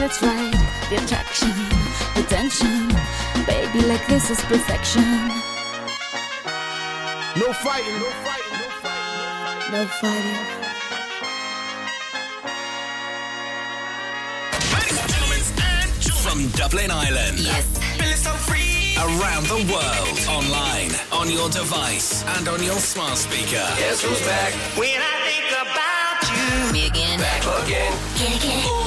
feel 0.00 0.08
it's 0.08 0.22
right. 0.22 0.52
The 0.88 0.96
attraction, 1.02 1.52
the 2.14 2.22
tension. 2.28 2.88
Baby, 3.46 3.86
like 3.86 4.06
this 4.06 4.30
is 4.30 4.40
perfection. 4.44 5.02
No 7.36 7.52
fighting, 7.52 7.98
no 7.98 8.10
fighting, 8.24 8.56
no 8.60 8.68
fighting. 8.82 9.72
No 9.72 9.86
fighting. 10.00 10.56
From 16.22 16.48
Dublin 16.50 16.90
Ireland. 16.90 17.38
Yes. 17.38 17.66
Around 19.00 19.46
the 19.46 19.72
world. 19.72 20.18
Online, 20.28 20.90
on 21.10 21.30
your 21.30 21.48
device, 21.48 22.22
and 22.36 22.46
on 22.48 22.62
your 22.62 22.78
smart 22.78 23.16
speaker. 23.16 23.64
Guess 23.78 24.02
who's 24.02 24.20
back? 24.26 24.52
When 24.76 25.00
I 25.00 25.14
think 25.26 25.50
about 25.64 26.20
you. 26.30 26.72
Me 26.72 26.86
again. 26.86 27.18
Back 27.18 27.64
again. 27.64 27.92
Get 28.18 28.44
it, 28.44 28.79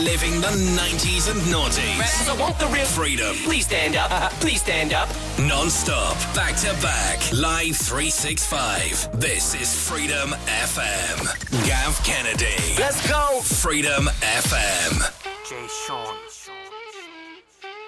Reliving 0.00 0.40
the 0.40 0.46
90s 0.46 1.30
and 1.30 1.38
noughties. 1.52 2.26
I 2.26 2.34
want 2.40 2.58
the 2.58 2.66
real 2.68 2.86
Freedom. 2.86 3.36
Please 3.44 3.66
stand 3.66 3.96
up. 3.96 4.32
Please 4.40 4.62
stand 4.62 4.94
up. 4.94 5.10
Non-stop. 5.38 6.16
Back 6.34 6.56
to 6.56 6.72
back. 6.80 7.18
Live 7.34 7.76
365. 7.76 9.20
This 9.20 9.54
is 9.54 9.74
Freedom 9.90 10.30
FM. 10.64 11.66
Gav 11.66 12.02
Kennedy. 12.02 12.56
Let's 12.78 13.06
go. 13.06 13.42
Freedom 13.42 14.06
FM. 14.22 15.04
Jay 15.46 15.66
Sean. 15.86 16.16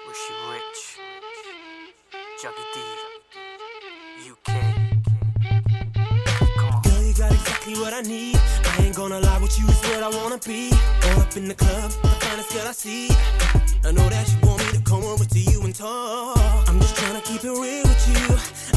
Rishi 0.07 0.35
Rich. 0.51 0.99
Juggy 2.39 2.73
D. 2.75 3.12
exactly 7.63 7.81
what 7.81 7.93
I 7.93 8.01
need. 8.01 8.37
I 8.65 8.83
ain't 8.83 8.95
gonna 8.95 9.19
lie 9.19 9.39
with 9.39 9.57
you, 9.59 9.67
is 9.67 9.79
what 9.89 10.03
I 10.03 10.09
wanna 10.09 10.39
be. 10.45 10.71
All 11.03 11.21
up 11.21 11.35
in 11.37 11.47
the 11.47 11.55
club, 11.55 11.91
the 11.91 12.09
finest 12.21 12.51
girl 12.53 12.67
I 12.67 12.71
see. 12.71 13.09
I 13.85 13.91
know 13.91 14.07
that 14.09 14.27
you 14.29 14.47
want 14.47 14.59
me 14.65 14.77
to 14.77 14.83
come 14.83 15.03
over 15.03 15.25
to 15.25 15.39
you 15.39 15.61
and 15.61 15.75
talk. 15.75 16.37
I'm 16.69 16.79
just 16.79 16.95
trying 16.95 17.19
to 17.19 17.21
keep 17.21 17.43
it 17.43 17.49
real 17.49 17.83
with 17.83 18.03
you. 18.11 18.25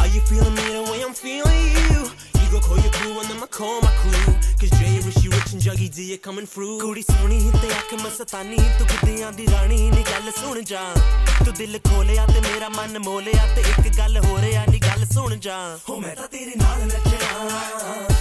Are 0.00 0.08
you 0.08 0.20
feeling 0.22 0.54
me 0.54 0.66
the 0.78 0.82
way 0.90 1.02
I'm 1.02 1.14
feeling 1.14 1.66
you? 1.76 2.10
You 2.40 2.46
go 2.50 2.60
call 2.60 2.78
your 2.78 2.92
crew 2.92 3.18
and 3.18 3.28
then 3.30 3.42
I 3.42 3.46
call 3.46 3.80
my 3.80 3.92
crew. 4.02 4.34
Cause 4.60 4.70
Jay 4.78 5.00
Rishi 5.04 5.28
Rich 5.28 5.52
and 5.54 5.62
Juggy 5.62 5.88
D 5.88 6.14
are 6.14 6.22
coming 6.28 6.46
through. 6.46 6.80
ਕੁੜੀ 6.80 7.02
ਸੋਹਣੀ 7.02 7.50
ਤੇ 7.62 7.70
ਅੱਖ 7.78 7.94
ਮਸਤਾਨੀ 8.02 8.56
ਤੂੰ 8.78 8.86
ਕਿਦਿਆਂ 8.86 9.32
ਦੀ 9.32 9.46
ਰਾਣੀ 9.52 9.78
ਨੀ 9.90 10.04
ਗੱਲ 10.10 10.30
ਸੁਣ 10.40 10.62
ਜਾ 10.70 10.82
ਤੂੰ 11.44 11.54
ਦਿਲ 11.54 11.78
man 11.86 11.92
mole 11.92 12.42
ਮੇਰਾ 12.42 12.68
ਮਨ 12.68 12.98
ਮੋਲਿਆ 13.04 13.46
ਤੇ 13.54 13.60
ਇੱਕ 13.60 13.96
ਗੱਲ 13.98 14.18
ਹੋ 14.26 14.40
ਰਿਆ 14.42 14.64
ਨੀ 14.70 14.78
ਗੱਲ 14.78 15.06
ਸੁਣ 15.14 15.36
ਜਾ 15.48 15.58
ਹੋ 15.88 15.98
ਮੈਂ 16.00 16.14
ਤਾਂ 16.16 16.28
ਤੇਰੇ 16.28 16.54
ਨਾਲ 16.56 16.86
ਨੱਚਣਾ 16.86 18.15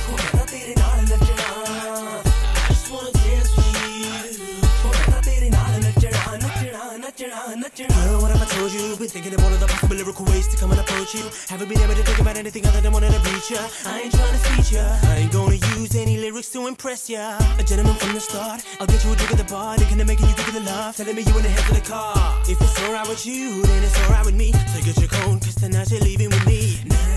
Girl, 7.75 8.21
what 8.21 8.31
have 8.31 8.41
I 8.41 8.45
told 8.55 8.71
you? 8.71 8.95
Been 8.95 9.09
thinking 9.09 9.33
of 9.33 9.43
all 9.43 9.51
of 9.51 9.59
the 9.59 9.67
possible 9.67 9.97
lyrical 9.97 10.23
ways 10.27 10.47
to 10.47 10.55
come 10.55 10.71
and 10.71 10.79
approach 10.79 11.13
you. 11.13 11.27
Haven't 11.49 11.67
been 11.67 11.81
able 11.81 11.93
to 11.93 12.03
think 12.03 12.19
about 12.19 12.37
anything 12.37 12.65
other 12.65 12.79
than 12.79 12.93
wanting 12.93 13.11
to 13.11 13.19
reach 13.27 13.51
ya. 13.51 13.59
I 13.85 13.99
ain't 14.03 14.13
trying 14.13 14.31
to 14.31 14.39
feed 14.47 14.65
feature. 14.65 14.99
I 15.03 15.17
ain't 15.17 15.33
gonna 15.33 15.55
use 15.75 15.93
any 15.93 16.15
lyrics 16.17 16.49
to 16.53 16.67
impress 16.67 17.09
ya. 17.09 17.37
A 17.59 17.63
gentleman 17.63 17.95
from 17.95 18.13
the 18.13 18.21
start. 18.21 18.63
I'll 18.79 18.87
get 18.87 19.03
you 19.03 19.11
a 19.11 19.15
drink 19.17 19.31
at 19.31 19.37
the 19.39 19.43
bar. 19.51 19.75
Looking 19.75 19.97
to 19.97 20.05
making 20.05 20.27
you 20.27 20.35
think 20.35 20.47
of 20.47 20.53
the 20.53 20.61
love. 20.61 20.95
Telling 20.95 21.17
me 21.17 21.23
you 21.23 21.35
in 21.35 21.43
the 21.43 21.49
head 21.49 21.69
of 21.69 21.75
the 21.75 21.89
car. 21.89 22.15
If 22.47 22.61
it's 22.61 22.81
alright 22.83 23.09
with 23.09 23.25
you, 23.25 23.61
then 23.63 23.83
it's 23.83 23.99
alright 24.03 24.25
with 24.25 24.35
me. 24.35 24.53
So 24.53 24.79
get 24.79 24.97
your 24.97 25.09
cone, 25.09 25.41
cause 25.41 25.55
tonight 25.55 25.91
you're 25.91 25.99
leaving 25.99 26.29
with 26.29 26.47
me. 26.47 26.79
Now 26.85 27.14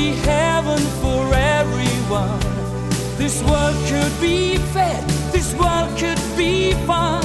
Be 0.00 0.12
heaven 0.12 0.78
for 1.02 1.22
everyone. 1.34 2.40
This 3.18 3.42
world 3.42 3.76
could 3.90 4.14
be 4.18 4.56
fed. 4.72 5.02
This 5.30 5.52
world 5.60 5.90
could 5.98 6.22
be 6.38 6.72
fun. 6.88 7.22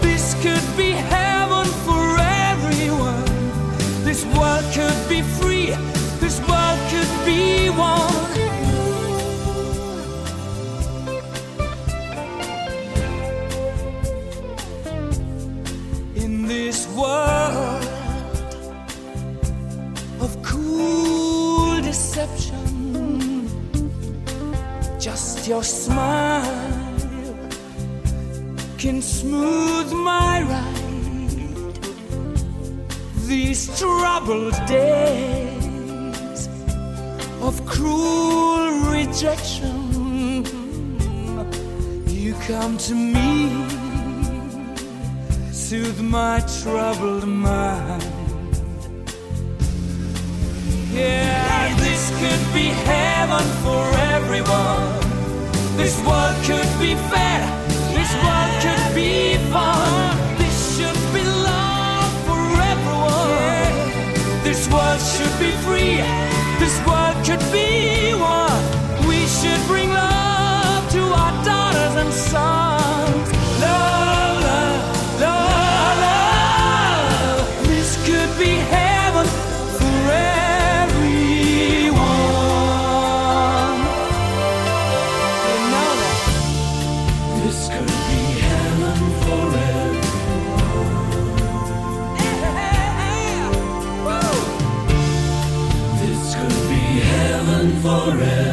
This 0.00 0.32
could 0.44 0.68
be 0.74 0.92
heaven 1.16 1.66
for 1.86 2.06
everyone. 2.50 3.26
This 4.08 4.24
world 4.36 4.64
could 4.72 5.00
be 5.06 5.20
free. 5.38 5.70
This 6.24 6.36
world 6.48 6.80
could 6.92 7.12
be 7.26 7.68
one. 7.68 8.13
Your 25.46 25.62
smile 25.62 26.90
can 28.78 29.02
smooth 29.02 29.92
my 29.92 30.42
ride. 30.42 31.78
These 33.26 33.78
troubled 33.78 34.54
days 34.66 36.48
of 37.42 37.64
cruel 37.66 38.90
rejection, 38.90 40.44
you 42.06 42.34
come 42.46 42.78
to 42.78 42.94
me, 42.94 43.50
soothe 45.52 46.00
my 46.00 46.40
troubled 46.62 47.26
mind. 47.26 48.02
Yeah, 50.90 51.76
this 51.80 52.10
could 52.20 52.54
be 52.54 52.68
heaven 52.68 53.44
for 53.62 53.84
everyone. 54.14 55.03
This 55.76 55.98
world 56.06 56.36
could 56.44 56.70
be 56.80 56.94
fair. 57.10 57.40
This 57.96 58.12
world 58.24 58.52
could 58.64 58.94
be 58.94 59.36
fun. 59.52 60.16
This 60.38 60.76
should 60.76 61.00
be 61.12 61.22
love 61.22 62.12
for 62.26 62.40
everyone. 62.72 63.74
This 64.44 64.68
world 64.72 65.00
should 65.00 65.36
be 65.38 65.50
free. 65.64 65.96
This 66.58 66.76
world 66.86 67.16
could 67.26 67.44
be 67.52 68.14
one. 68.14 68.62
We 69.08 69.26
should 69.26 69.62
bring 69.66 69.90
love 69.90 70.90
to 70.92 71.02
our 71.02 71.44
daughters 71.44 71.94
and 72.02 72.12
sons. 72.12 72.63
Heaven 98.12 98.43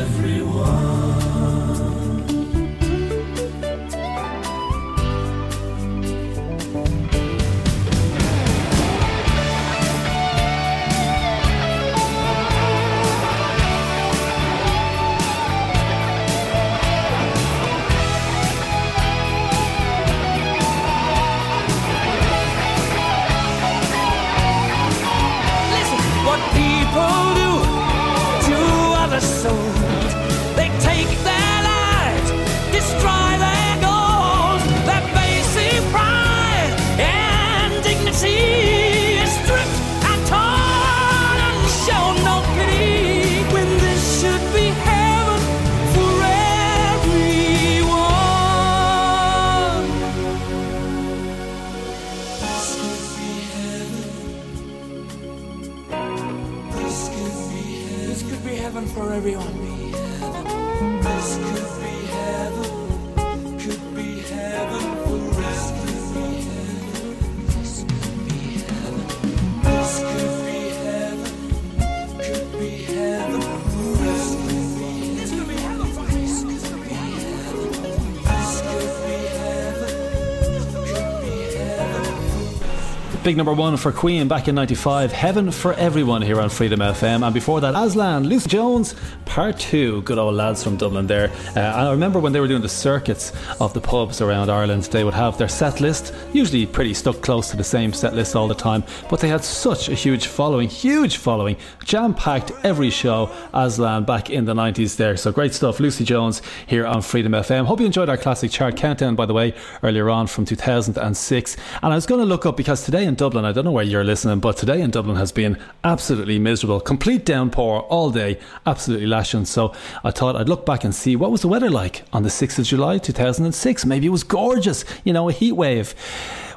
Big 83.32 83.38
number 83.38 83.53
one 83.53 83.78
for 83.78 83.94
Queen 83.94 84.28
back 84.28 84.49
in 84.49 84.56
95. 84.56 85.14
Heaven 85.14 85.52
for 85.52 85.72
Everyone 85.76 86.22
here 86.22 86.41
on 86.41 86.49
Freedom 86.49 86.82
FM. 86.82 87.26
And 87.26 87.34
before 87.34 87.62
that, 87.62 87.74
Aslan, 87.76 88.26
Lucy 88.26 88.49
Jones, 88.49 88.94
part 89.32 89.58
two. 89.58 90.02
Good 90.02 90.18
old 90.18 90.36
lads 90.36 90.62
from 90.62 90.76
Dublin 90.76 91.08
there. 91.08 91.32
Uh, 91.56 91.62
I 91.62 91.90
remember 91.91 92.20
when 92.20 92.34
they 92.34 92.41
were 92.41 92.49
doing 92.49 92.62
the 92.62 92.68
circuits 92.68 93.32
of 93.62 93.74
the 93.74 93.80
pubs 93.80 94.20
around 94.20 94.49
Ireland, 94.49 94.84
they 94.84 95.06
would 95.06 95.14
have 95.14 95.38
their 95.38 95.48
set 95.48 95.80
list, 95.80 96.14
usually 96.34 96.66
pretty 96.66 96.94
stuck 96.94 97.22
close 97.22 97.49
to 97.52 97.56
the 97.56 97.64
same 97.64 97.94
set 97.94 98.14
list 98.14 98.36
all 98.36 98.49
the 98.49 98.56
time. 98.56 98.84
But 99.10 99.22
they 99.22 99.30
had 99.30 99.41
such 99.41 99.88
a 99.88 99.94
huge 99.94 100.28
following, 100.28 100.68
huge 100.68 101.16
following, 101.16 101.56
jam 101.86 102.14
packed 102.14 102.52
every 102.66 102.90
show. 102.90 103.32
Aslan 103.53 104.03
back 104.03 104.30
in 104.30 104.44
the 104.44 104.53
90s 104.53 104.98
there. 104.98 105.16
So 105.16 105.32
great 105.32 105.53
stuff. 105.53 105.80
Lucy 105.80 106.03
Jones 106.03 106.41
here 106.68 106.86
on 106.86 107.02
Freedom 107.02 107.32
FM. 107.32 107.68
Hope 107.68 107.80
you 107.80 107.86
enjoyed 107.86 108.10
our 108.10 108.18
classic 108.18 108.52
chart 108.52 108.76
countdown, 108.76 109.16
by 109.16 109.26
the 109.26 109.34
way, 109.34 109.53
earlier 109.82 110.10
on 110.10 110.28
from 110.28 110.44
2006. 110.44 111.58
And 111.82 111.94
I 111.94 111.95
was 111.95 112.06
going 112.06 112.20
to 112.20 112.26
look 112.26 112.45
up 112.45 112.58
because 112.58 112.84
today 112.84 113.06
in 113.06 113.16
Dublin, 113.16 113.45
I 113.45 113.53
don't 113.53 113.64
know 113.64 113.72
where 113.72 113.86
you're 113.86 114.03
listening, 114.03 114.41
but 114.41 114.58
today 114.58 114.82
in 114.82 114.91
Dublin 114.91 115.16
has 115.16 115.32
been 115.32 115.58
absolutely 115.86 116.38
miserable. 116.38 116.82
Complete 116.82 117.24
downpour 117.24 117.84
all 117.84 118.10
day, 118.12 118.38
absolutely 118.66 119.08
lashing. 119.22 119.45
So 119.45 119.72
I 120.03 120.10
thought 120.10 120.35
I'd 120.35 120.49
look 120.49 120.65
back 120.65 120.84
and 120.84 120.95
see 120.95 121.15
what 121.15 121.30
was 121.30 121.41
the 121.41 121.48
weather 121.48 121.69
like 121.69 122.02
on 122.11 122.23
the 122.23 122.30
6th 122.30 122.57
of 122.57 122.65
July 122.65 122.98
2006. 122.98 123.85
Maybe 123.85 124.07
it 124.07 124.10
was 124.10 124.23
gorgeous, 124.23 124.84
you 125.03 125.14
know, 125.14 125.30
a 125.30 125.31
heat 125.31 125.52
wave. 125.52 125.93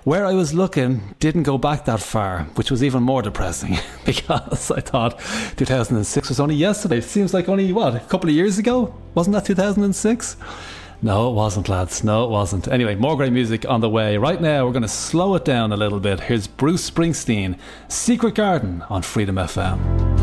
Where 0.04 0.24
I 0.24 0.32
was 0.32 0.54
looking 0.54 1.14
didn't 1.18 1.42
go 1.42 1.58
back 1.58 1.84
that 1.84 2.00
far, 2.00 2.44
which 2.54 2.70
was 2.70 2.82
even 2.82 3.02
more 3.02 3.20
depressing 3.20 3.76
because 4.06 4.70
I 4.70 4.80
thought 4.80 5.18
2006 5.56 6.28
was 6.30 6.40
only 6.40 6.54
yesterday. 6.54 6.98
It 6.98 7.04
seems 7.04 7.34
like 7.34 7.50
only, 7.50 7.70
what, 7.70 7.94
a 7.96 8.00
couple 8.00 8.30
of 8.30 8.34
years 8.34 8.58
ago? 8.58 8.94
Wasn't 9.14 9.34
that 9.34 9.44
2006? 9.44 10.36
No, 11.02 11.28
it 11.28 11.34
wasn't, 11.34 11.68
lads. 11.68 12.02
No, 12.02 12.24
it 12.24 12.30
wasn't. 12.30 12.66
Anyway, 12.68 12.94
more 12.94 13.16
great 13.16 13.32
music 13.32 13.68
on 13.68 13.82
the 13.82 13.90
way. 13.90 14.16
Right 14.16 14.40
now, 14.40 14.64
we're 14.64 14.72
going 14.72 14.82
to 14.82 14.88
slow 14.88 15.34
it 15.34 15.44
down 15.44 15.70
a 15.70 15.76
little 15.76 16.00
bit. 16.00 16.20
Here's 16.20 16.46
Bruce 16.46 16.90
Springsteen, 16.90 17.58
Secret 17.88 18.34
Garden 18.34 18.82
on 18.88 19.02
Freedom 19.02 19.36
FM. 19.36 20.13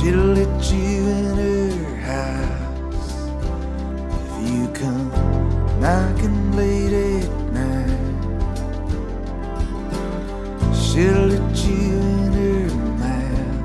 She'll 0.00 0.32
let 0.32 0.72
you 0.72 1.08
in 1.08 1.36
her 1.36 1.96
house 2.08 3.12
if 4.16 4.32
you 4.50 4.64
come 4.72 5.10
knocking 5.78 6.52
late 6.56 6.94
at 6.94 7.28
night. 7.52 8.00
She'll 10.74 11.26
let 11.26 11.56
you 11.66 12.00
in 12.00 12.32
her 12.32 12.64
mouth 12.96 13.60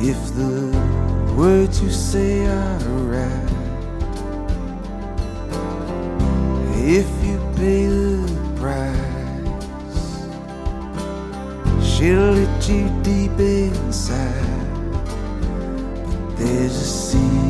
if 0.00 0.20
the 0.34 0.54
words 1.36 1.82
you 1.82 1.90
say 1.90 2.46
are 2.46 2.78
right. 3.12 3.52
If 6.74 7.08
you 7.22 7.36
pay 7.54 7.86
the 7.86 8.24
price, 8.56 10.08
she'll 11.86 12.32
let 12.32 12.66
you 12.66 12.88
deep 13.02 13.38
inside. 13.38 14.53
There's 16.36 16.76
a 16.76 16.84
secret 16.84 17.44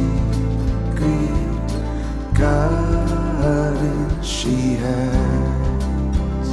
garden 2.35 4.23
she 4.23 4.75
has. 4.75 6.49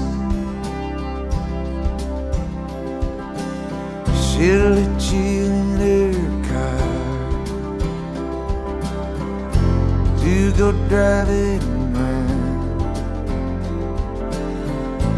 She'll 4.25 4.69
let 4.69 5.01
you 5.11 5.43
in 5.59 5.69
her 5.83 6.13
car 6.49 6.91
to 10.21 10.33
go 10.57 10.71
driving 10.87 11.61
around. 11.95 12.79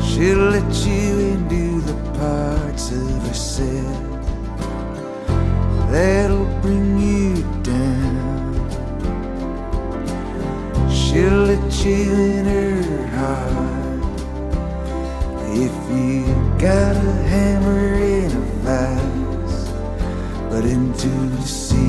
She'll 0.03 0.49
let 0.49 0.73
you 0.85 1.19
into 1.34 1.81
the 1.81 1.95
parts 2.18 2.91
of 2.91 3.27
herself 3.27 4.03
that'll 5.94 6.45
bring 6.60 6.98
you 6.98 7.36
down. 7.61 8.53
She'll 10.90 11.45
let 11.52 11.86
you 11.86 12.02
in 12.11 12.45
her 12.45 13.07
heart 13.18 14.03
if 15.53 15.76
you 15.94 16.26
got 16.57 16.95
a 16.95 17.14
hammer 17.30 17.94
and 17.94 18.34
a 18.34 18.36
vise, 18.65 19.70
but 20.49 20.65
into 20.65 21.10
the 21.10 21.44
secret 21.44 21.84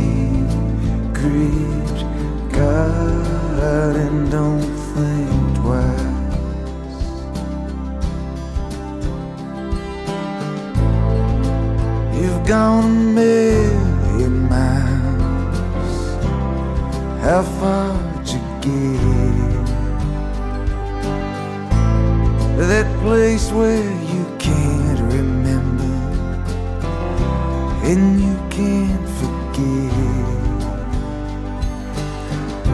garden, 2.52 4.28
don't 4.28 4.68
think 4.92 5.56
twice. 5.56 6.12
You've 12.20 12.42
gone 12.46 13.14
a 13.14 13.93
million 14.14 14.48
miles. 14.48 15.98
How 17.22 17.42
far'd 17.58 18.28
you 18.28 18.40
get? 18.60 19.64
That 22.68 22.86
place 23.02 23.50
where 23.50 23.90
you 24.12 24.24
can't 24.38 25.00
remember 25.12 25.92
and 27.84 28.20
you 28.20 28.36
can't 28.50 29.08
forget. 29.20 29.92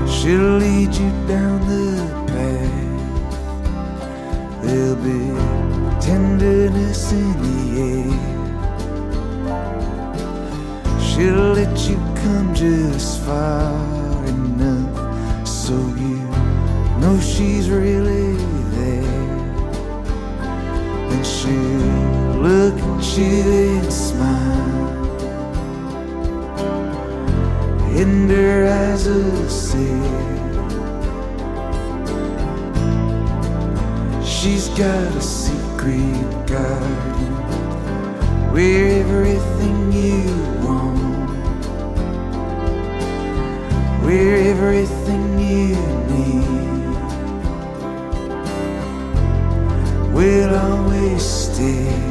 She'll 0.09 0.59
lead 0.59 0.95
you 0.95 1.11
down 1.27 1.61
the 1.67 1.87
path. 2.31 2.89
There'll 4.63 4.97
be 4.97 5.21
tenderness 6.01 7.13
in 7.13 7.33
the 7.43 7.81
air. 7.81 8.20
She'll 11.21 11.53
let 11.53 11.79
you 11.87 11.97
come 12.23 12.55
just 12.55 13.21
far 13.25 14.25
enough 14.25 15.47
so 15.47 15.75
you 15.75 16.17
know 16.99 17.21
she's 17.21 17.69
really 17.69 18.33
there. 18.75 19.21
And 21.13 21.27
she'll 21.27 22.41
look 22.41 22.75
at 22.75 23.19
you 23.19 23.35
and 23.81 23.93
smile. 23.93 24.89
And 28.01 28.31
her 28.31 28.67
eyes 28.67 29.07
will 29.07 29.49
say, 29.51 29.93
She's 34.25 34.69
got 34.71 35.15
a 35.15 35.21
secret 35.21 36.47
garden 36.47 37.41
where 38.55 39.01
everything 39.03 39.93
you 39.93 40.20
where 44.11 44.39
everything 44.39 45.39
you 45.39 45.77
need. 46.11 46.49
We'll 50.13 50.53
always 50.53 51.23
stay 51.23 52.10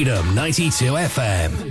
Freedom 0.00 0.34
92 0.34 0.96
FM. 0.96 1.69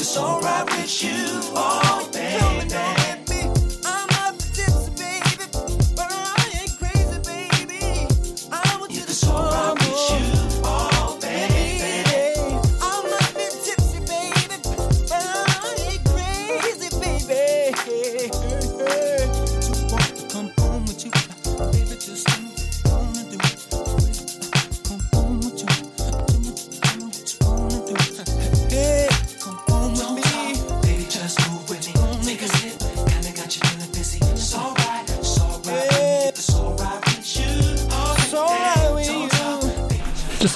It's 0.00 0.16
alright 0.16 0.64
with 0.64 1.02
you, 1.02 1.12
oh 1.54 2.09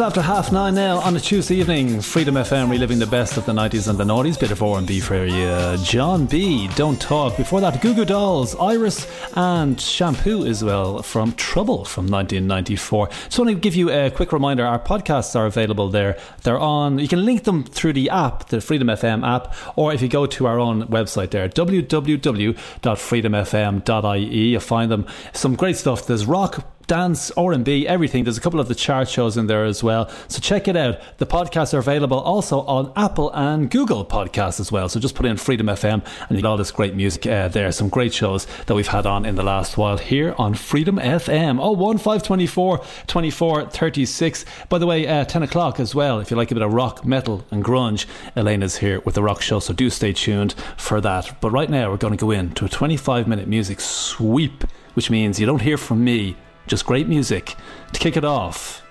after 0.05 0.21
half 0.21 0.53
nine 0.53 0.75
now 0.75 0.99
on 0.99 1.17
a 1.17 1.21
Tuesday 1.21 1.55
evening, 1.55 2.03
Freedom 2.03 2.35
FM 2.35 2.71
reliving 2.71 2.99
the 2.99 3.07
best 3.07 3.39
of 3.39 3.47
the 3.47 3.53
90s 3.53 3.89
and 3.89 3.99
the 3.99 4.05
noughties. 4.05 4.39
Bit 4.39 4.51
of 4.51 4.63
R&B 4.63 5.01
for 5.01 5.25
you. 5.25 5.79
Jon 5.83 6.27
B, 6.27 6.69
Don't 6.75 7.01
Talk. 7.01 7.39
Before 7.39 7.63
that, 7.63 7.81
Goo 7.81 7.95
Goo 7.95 8.05
Dolls, 8.05 8.55
Iris 8.57 9.07
and 9.35 9.81
Shampoo 9.81 10.45
as 10.45 10.63
well 10.63 11.03
from 11.03 11.33
Trouble 11.33 11.87
from 11.87 12.07
1994. 12.07 13.09
Just 13.09 13.39
want 13.39 13.49
to 13.49 13.55
give 13.55 13.75
you 13.75 13.91
a 13.91 14.11
quick 14.11 14.33
reminder, 14.33 14.67
our 14.67 14.79
podcasts 14.79 15.35
are 15.35 15.47
available 15.47 15.89
there. 15.89 16.19
They're 16.43 16.59
on, 16.59 16.99
you 16.99 17.09
can 17.09 17.25
link 17.25 17.45
them 17.45 17.65
through 17.65 17.95
the 17.95 18.11
app, 18.11 18.49
the 18.49 18.61
Freedom 18.61 18.89
FM 18.89 19.27
app, 19.27 19.55
or 19.75 19.95
if 19.95 20.03
you 20.03 20.09
go 20.09 20.27
to 20.27 20.47
our 20.47 20.59
own 20.59 20.87
website 20.89 21.31
there, 21.31 21.49
www.freedomfm.ie, 21.49 24.49
you'll 24.49 24.61
find 24.61 24.91
them. 24.91 25.07
Some 25.33 25.57
great 25.57 25.79
stuff. 25.79 26.07
There's 26.07 26.27
rock, 26.27 26.74
dance, 26.87 27.31
R&B, 27.33 27.87
everything. 27.87 28.25
There's 28.25 28.39
a 28.39 28.41
couple 28.41 28.61
of 28.61 28.69
the 28.69 28.75
chart 28.75 29.09
shows 29.09 29.37
in 29.37 29.47
there 29.47 29.65
as 29.65 29.83
well. 29.83 30.11
So 30.29 30.41
check 30.41 30.69
it 30.69 30.77
out. 30.77 30.99
The 31.19 31.27
podcasts 31.27 31.75
are 31.75 31.79
available 31.79 32.19
also 32.19 32.61
on 32.63 32.93
Apple 32.97 33.31
and 33.35 33.71
Google 33.71 34.05
podcasts 34.05 34.61
as 34.61 34.71
well. 34.71 34.89
So 34.89 35.01
just 35.01 35.15
put 35.15 35.27
in 35.27 35.37
Freedom 35.37 35.67
FM 35.67 36.05
and 36.29 36.31
you 36.31 36.37
get 36.37 36.47
all 36.47 36.57
this 36.57 36.71
great 36.71 36.95
music 36.95 37.27
uh, 37.27 37.49
there. 37.49 37.71
Some 37.73 37.89
great 37.89 38.13
shows 38.13 38.47
that 38.67 38.75
we've 38.75 38.89
had 38.89 39.07
on 39.07 39.25
in 39.25 39.35
the 39.35 39.43
last 39.43 39.77
while 39.77 39.99
here 39.99 40.35
on 40.39 40.55
Freedom 40.55 40.97
FM. 40.97 41.59
Oh, 41.61 41.73
1524 41.73 42.81
24 43.07 43.67
36. 43.71 44.45
By 44.69 44.79
the 44.79 44.87
way, 44.87 45.07
uh, 45.07 45.25
10 45.25 45.43
o'clock 45.43 45.81
as 45.81 45.95
well. 45.95 46.21
If 46.21 46.31
you 46.31 46.37
like 46.37 46.51
a 46.51 46.55
bit 46.55 46.63
of 46.63 46.73
rock, 46.73 47.05
metal 47.05 47.45
and 47.51 47.65
grunge, 47.65 48.07
Elena's 48.37 48.77
here 48.77 49.01
with 49.01 49.15
the 49.15 49.23
rock 49.23 49.43
show. 49.43 49.61
So 49.61 49.73
do 49.73 49.91
stay 49.91 50.13
tuned 50.13 50.55
for 50.77 51.01
that. 51.01 51.41
But 51.41 51.51
right 51.51 51.71
now 51.71 51.91
we're 51.91 51.97
going 51.97 52.17
to 52.17 52.21
go 52.21 52.31
into 52.31 52.65
a 52.65 52.69
25 52.69 53.27
minute 53.27 53.49
music 53.49 53.81
sweep, 53.81 54.65
which 54.95 55.11
means 55.11 55.41
you 55.41 55.47
don't 55.47 55.63
hear 55.63 55.79
from 55.79 56.05
me 56.05 56.37
just 56.67 56.87
great 56.87 57.09
music. 57.09 57.55
To 57.93 58.01
kick 58.01 58.17
it 58.17 58.25
off, 58.25 58.83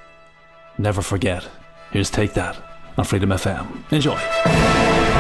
never 0.78 1.02
forget. 1.02 1.48
Here's 1.92 2.10
Take 2.10 2.34
That 2.34 2.58
on 2.98 3.06
Freedom 3.06 3.30
FM. 3.30 3.92
Enjoy. 3.92 5.13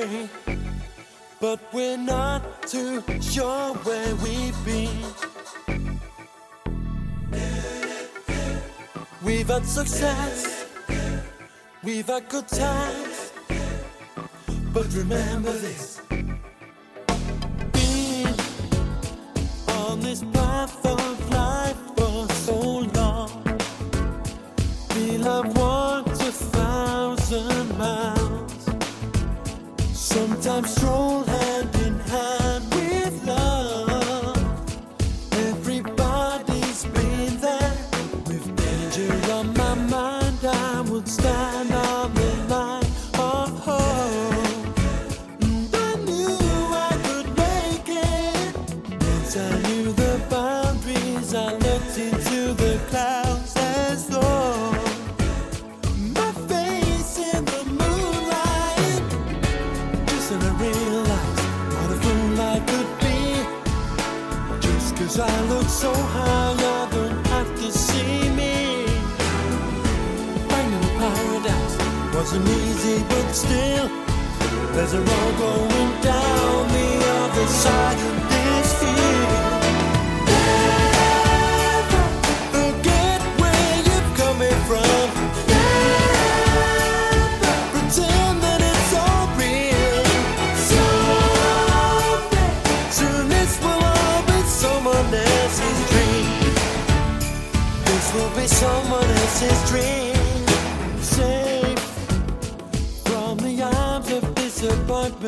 Long 0.00 0.10
way, 0.10 0.28
but 1.40 1.60
we're 1.72 1.96
not 1.96 2.62
too 2.62 3.02
sure 3.20 3.74
where 3.74 4.14
we've 4.16 4.64
been. 4.64 5.04
We've 9.22 9.48
had 9.48 9.66
success, 9.66 10.66
we've 11.82 12.06
had 12.06 12.28
good 12.28 12.48
times, 12.48 13.32
but 14.72 14.86
remember 14.94 15.52
this. 15.52 16.00
Being 17.72 18.34
on 19.68 20.00
this 20.00 20.22
path 20.32 20.86
of 20.86 21.30
life 21.30 21.76
for 21.96 22.28
so 22.34 22.58
long, 22.94 23.44
we'll 24.94 25.22
have 25.22 25.56
walked 25.56 26.20
a 26.22 26.32
thousand 26.32 27.78
miles. 27.78 28.19
Sometimes 30.12 30.74
stroll 30.74 31.22
hand 31.22 31.79
still, 73.34 73.88
there's 74.72 74.92
a 74.92 75.00
road 75.00 75.38
going 75.38 75.69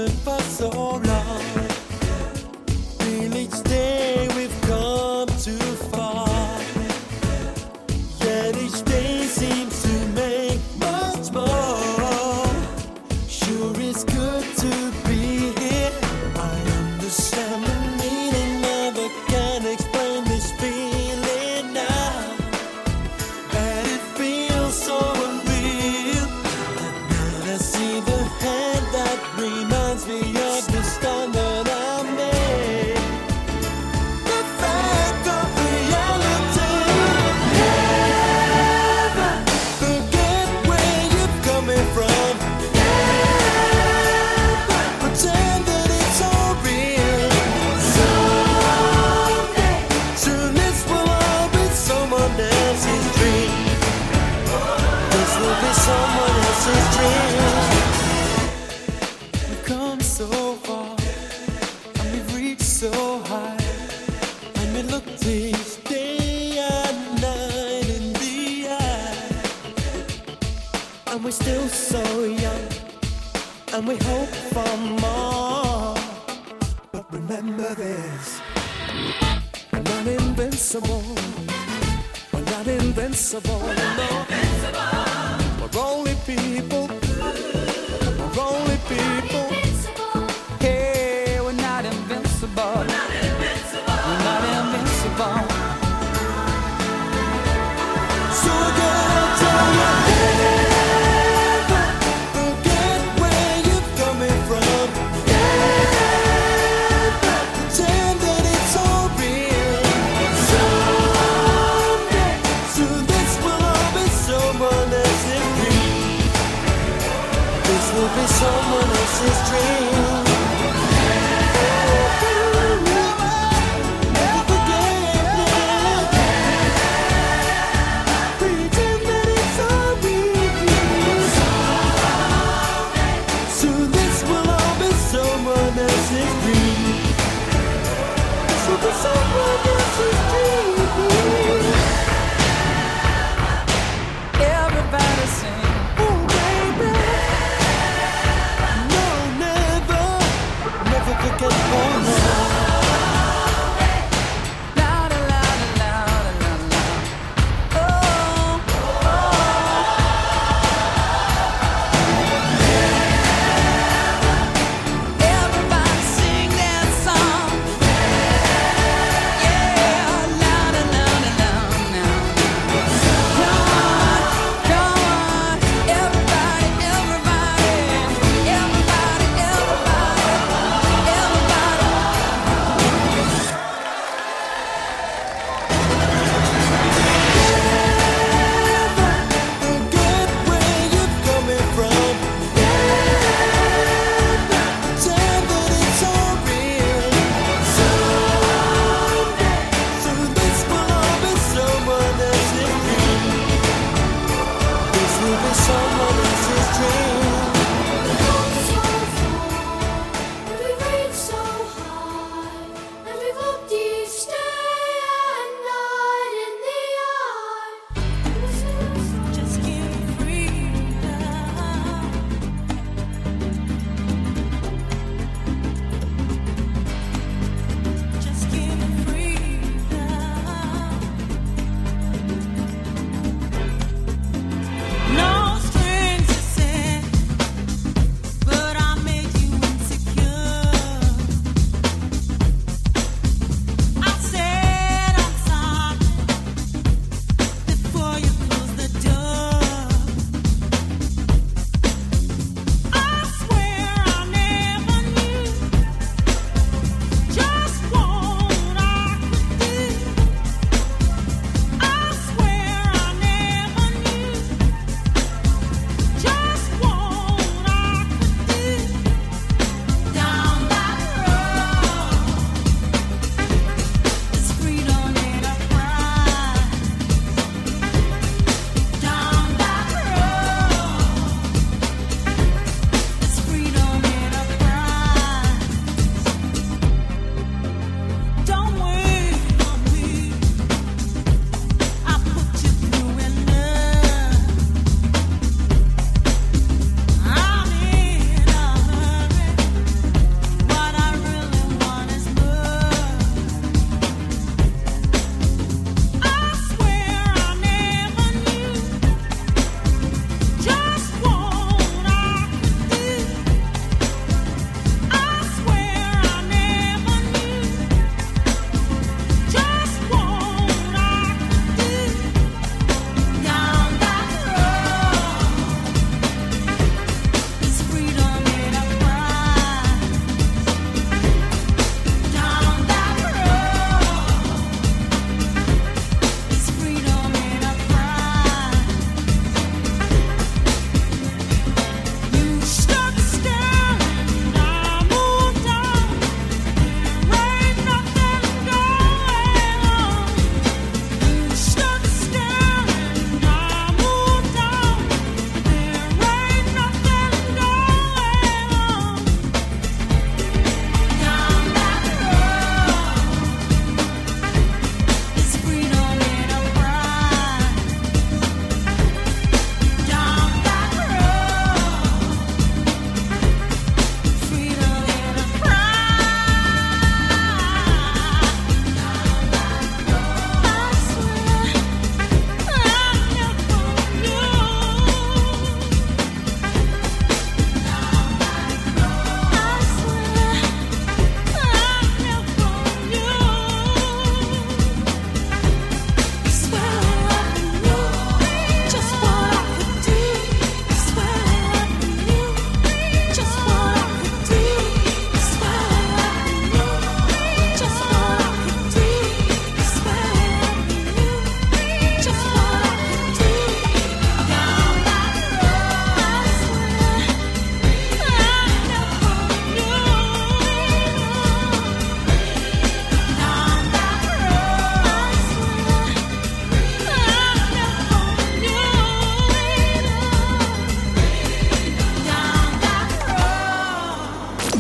disappointment 0.06 0.10
for 0.24 0.42
so 0.42 1.11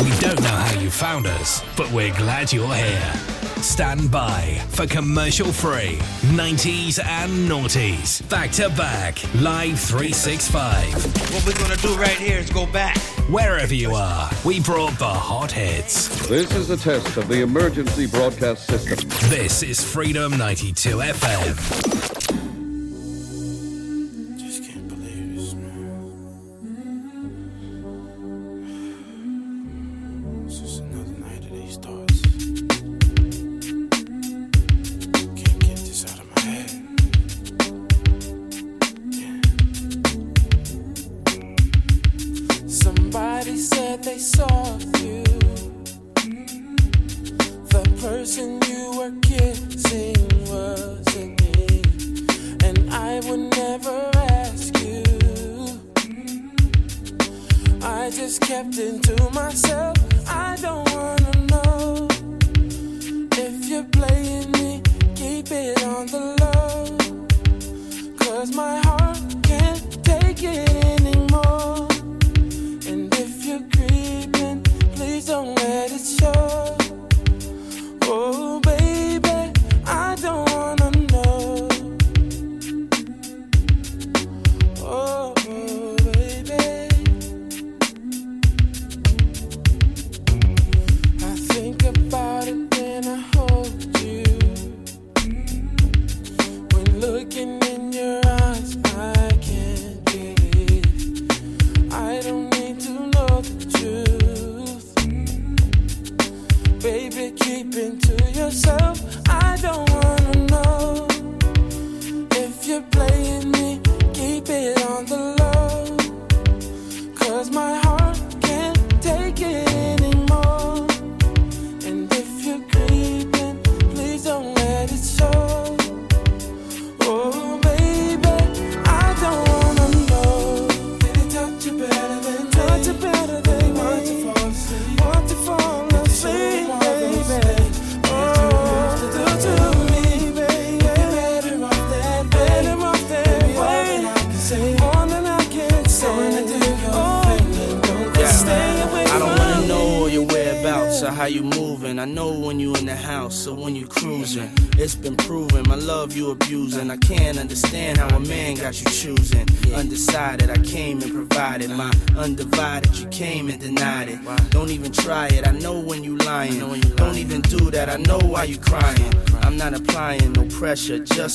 We 0.02 0.10
don't 0.18 0.40
know 0.42 0.48
how 0.48 0.80
you 0.80 0.90
found 0.90 1.28
us, 1.28 1.62
but 1.76 1.88
we're 1.92 2.12
glad 2.14 2.52
you're 2.52 2.74
here. 2.74 3.12
Stand 3.62 4.10
by 4.10 4.60
for 4.70 4.84
commercial 4.84 5.52
free 5.52 5.98
90s 6.34 6.98
and 7.04 7.48
noughties. 7.48 8.28
Back 8.28 8.50
to 8.52 8.68
back, 8.70 9.22
live 9.34 9.78
365. 9.78 10.92
What 11.32 11.46
we're 11.46 11.56
going 11.56 11.76
to 11.78 11.86
do 11.86 11.94
right 11.94 12.18
here 12.18 12.38
is 12.38 12.50
go 12.50 12.66
back. 12.66 12.98
Wherever 13.30 13.74
you 13.74 13.94
are, 13.94 14.28
we 14.44 14.58
brought 14.58 14.98
the 14.98 15.04
hot 15.06 15.52
hits. 15.52 16.26
This 16.26 16.52
is 16.52 16.70
a 16.70 16.76
test 16.76 17.16
of 17.16 17.28
the 17.28 17.40
emergency 17.42 18.08
broadcast 18.08 18.66
system. 18.66 19.08
This 19.30 19.62
is 19.62 19.84
Freedom 19.84 20.36
92 20.36 20.96
FM. 20.96 22.21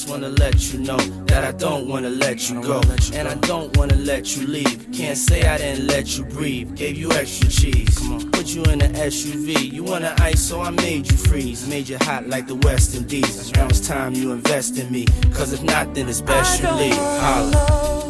wanna 0.07 0.29
let 0.29 0.71
you 0.71 0.79
know 0.79 0.97
that 1.25 1.43
I 1.43 1.51
don't 1.51 1.87
wanna 1.87 2.09
let 2.09 2.49
you 2.49 2.61
go. 2.61 2.81
And 3.13 3.27
I 3.27 3.35
don't 3.35 3.75
wanna 3.77 3.95
let 3.95 4.35
you 4.35 4.47
leave. 4.47 4.87
Can't 4.91 5.17
say 5.17 5.47
I 5.47 5.57
didn't 5.57 5.87
let 5.87 6.17
you 6.17 6.23
breathe. 6.23 6.75
Gave 6.75 6.97
you 6.97 7.11
extra 7.11 7.49
cheese. 7.49 7.99
Put 8.31 8.47
you 8.47 8.63
in 8.63 8.81
an 8.81 8.93
SUV. 8.95 9.71
You 9.71 9.83
wanna 9.83 10.15
ice, 10.19 10.39
so 10.39 10.61
I 10.61 10.69
made 10.71 11.11
you 11.11 11.17
freeze. 11.17 11.67
Made 11.67 11.89
you 11.89 11.97
hot 12.01 12.27
like 12.27 12.47
the 12.47 12.55
West 12.55 12.95
Indies. 12.95 13.51
Now 13.53 13.67
it's 13.67 13.85
time 13.85 14.13
you 14.13 14.31
invest 14.31 14.77
in 14.77 14.91
me. 14.91 15.05
Cause 15.33 15.53
if 15.53 15.63
not, 15.63 15.93
then 15.93 16.07
it's 16.07 16.21
best 16.21 16.61
you 16.61 16.71
leave. 16.71 16.95
Holla. 16.95 18.06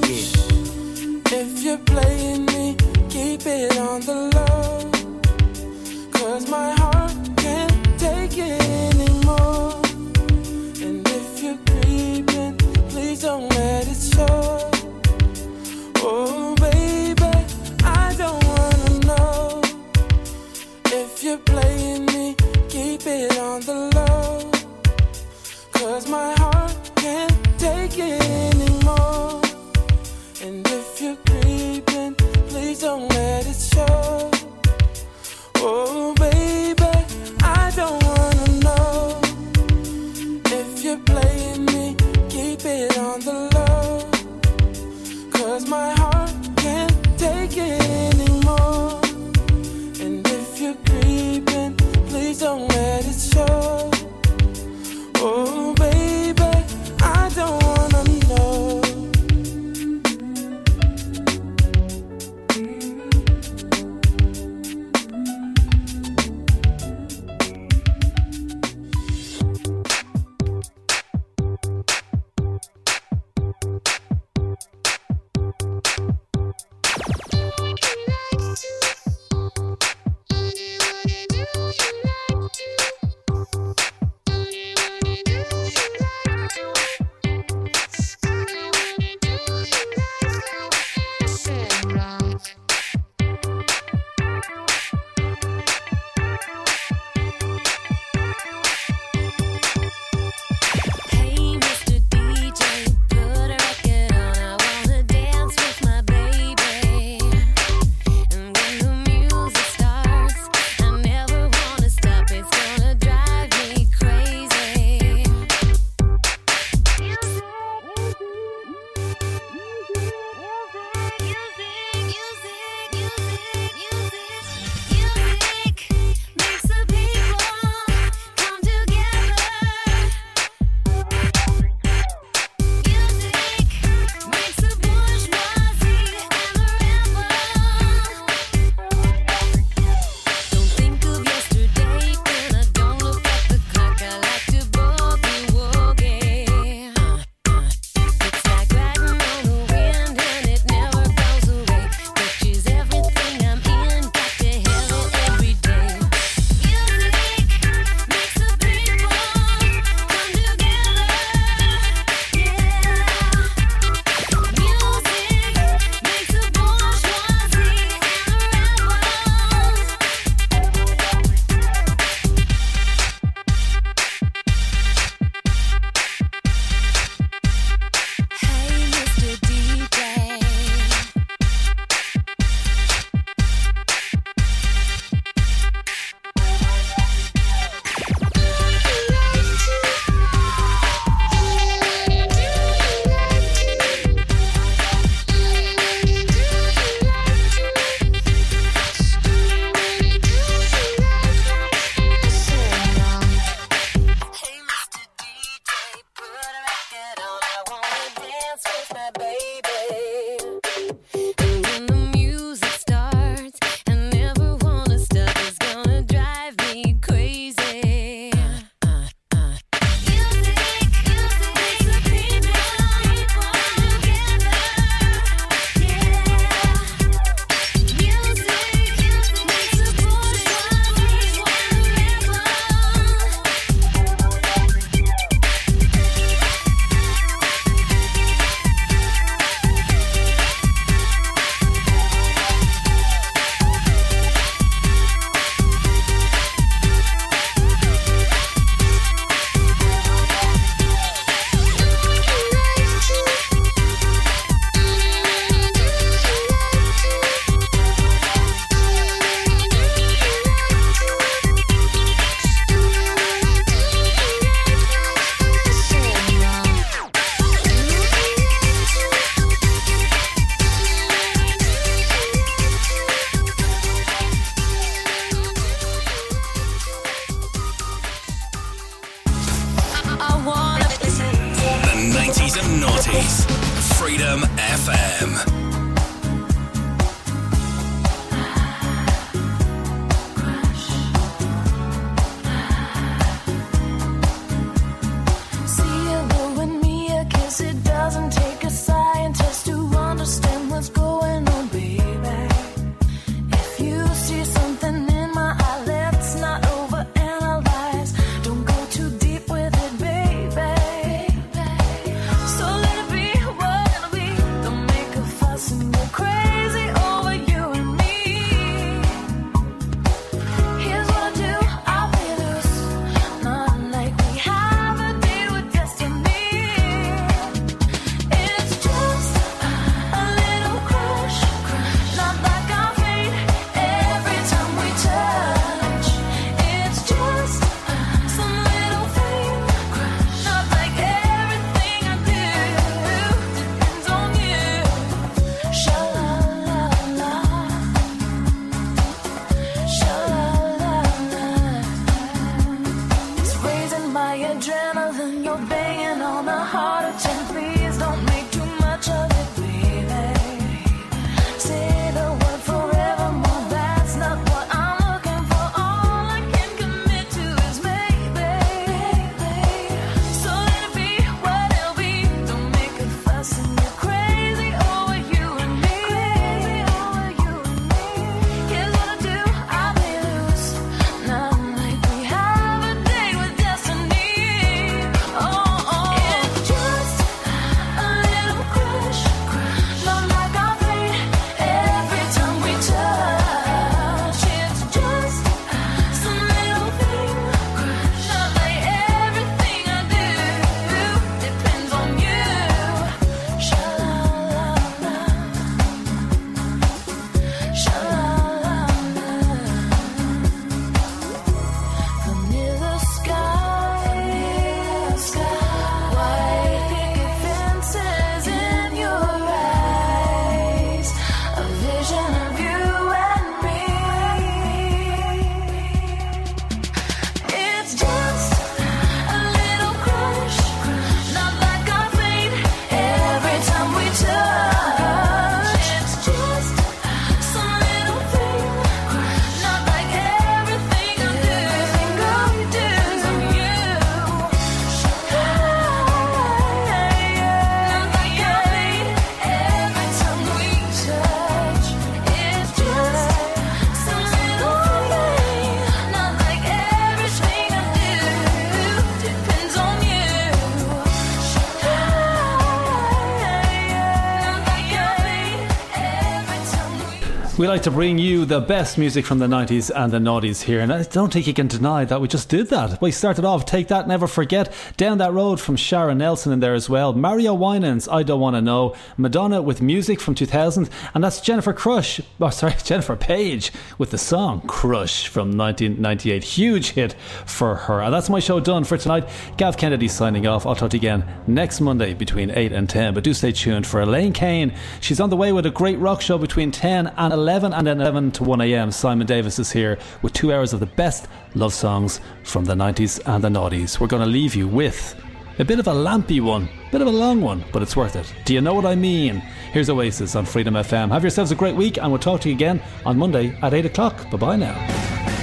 We 467.58 467.68
like 467.68 467.82
to 467.84 467.92
bring 467.92 468.20
you 468.20 468.46
the 468.46 468.60
best 468.60 469.00
music 469.00 469.26
from 469.26 469.40
the 469.40 469.48
90s 469.48 469.90
and 469.90 470.14
the 470.14 470.20
noughties 470.20 470.62
here, 470.62 470.80
and 470.80 470.94
I 470.94 471.02
don't 471.02 471.34
think 471.34 471.48
you 471.48 471.56
can 471.56 471.66
deny 471.66 472.06
that 472.06 472.22
we 472.22 472.28
just 472.28 472.50
did 472.50 472.68
that. 472.68 473.02
We 473.02 473.10
started 473.10 473.46
off 473.46 473.66
Take 473.66 473.88
That, 473.88 474.08
Never 474.08 474.28
Forget, 474.28 474.72
Down 474.96 475.18
That 475.18 475.34
Road 475.34 475.60
from 475.60 475.76
Shara 475.76 476.16
Nelson 476.16 476.54
in 476.54 476.60
there 476.60 476.76
as 476.76 476.88
well, 476.88 477.14
Mario 477.14 477.56
Winans, 477.56 478.08
I 478.08 478.22
Don't 478.22 478.40
Want 478.40 478.56
to 478.58 478.62
Know, 478.62 478.94
Madonna 479.18 479.60
with 479.60 479.82
music 479.82 480.20
from 480.20 480.36
2000, 480.36 480.88
and 481.16 481.24
that's 481.24 481.42
Jennifer 481.42 481.74
Crush, 481.74 482.22
oh 482.40 482.52
sorry, 482.52 482.76
Jennifer 482.84 483.16
Page 483.16 483.72
with 483.98 484.12
the 484.12 484.20
song 484.20 484.62
Crush 484.68 485.28
from 485.28 485.58
1998. 485.58 486.44
Huge 486.44 486.92
hit 486.92 487.16
for 487.48 487.74
her. 487.74 488.02
And 488.04 488.14
that's 488.14 488.30
my 488.30 488.40
show 488.40 488.60
done 488.60 488.84
for 488.84 489.00
tonight. 489.00 489.28
Gav 489.58 489.78
Kennedy 489.78 490.08
signing 490.08 490.46
off. 490.46 490.68
I'll 490.68 490.76
talk 490.76 490.92
to 490.92 490.98
you 490.98 491.02
again 491.02 491.26
next 491.48 491.82
Monday 491.82 492.14
between 492.14 492.52
8 492.52 492.72
and 492.72 492.88
10, 492.88 493.16
but 493.16 493.24
do 493.24 493.34
stay 493.34 493.52
tuned 493.52 493.88
for 493.88 494.00
Elaine 494.00 494.34
Kane. 494.34 494.76
She's 495.02 495.20
on 495.20 495.32
the 495.32 495.38
way 495.38 495.52
with 495.54 495.66
a 495.66 495.72
great 495.72 495.98
rock 495.98 496.22
show 496.22 496.38
between 496.38 496.70
10 496.70 497.08
and 497.18 497.34
11 497.48 497.72
and 497.72 497.88
11 497.88 498.32
to 498.32 498.44
1 498.44 498.60
a.m. 498.60 498.92
Simon 498.92 499.26
Davis 499.26 499.58
is 499.58 499.72
here 499.72 499.98
with 500.22 500.34
two 500.34 500.52
hours 500.52 500.74
of 500.74 500.82
the 500.82 500.86
best 500.86 501.30
love 501.56 501.74
songs 501.74 502.20
from 502.44 502.66
the 502.66 502.74
90s 502.74 503.22
and 503.26 503.42
the 503.42 503.48
noughties. 503.48 504.02
We're 504.02 504.08
going 504.08 504.22
to 504.22 504.28
leave 504.28 504.54
you 504.54 504.68
with 504.68 505.16
a 505.58 505.64
bit 505.64 505.80
of 505.80 505.88
a 505.88 505.94
lampy 505.94 506.42
one, 506.42 506.68
a 506.90 506.92
bit 506.92 507.00
of 507.00 507.08
a 507.08 507.10
long 507.10 507.40
one, 507.40 507.64
but 507.72 507.82
it's 507.82 507.96
worth 507.96 508.18
it. 508.18 508.34
Do 508.44 508.54
you 508.54 508.60
know 508.60 508.74
what 508.74 508.86
I 508.86 508.96
mean? 508.96 509.38
Here's 509.72 509.90
Oasis 509.90 510.36
on 510.36 510.46
Freedom 510.46 510.74
FM. 510.74 511.10
Have 511.10 511.24
yourselves 511.24 511.52
a 511.52 511.56
great 511.56 511.78
week, 511.78 511.98
and 511.98 512.12
we'll 512.12 512.20
talk 512.20 512.42
to 512.42 512.50
you 512.50 512.56
again 512.56 512.82
on 513.06 513.18
Monday 513.18 513.58
at 513.62 513.74
8 513.74 513.86
o'clock. 513.86 514.30
Bye 514.30 514.38
bye 514.38 514.58
now. 514.58 515.37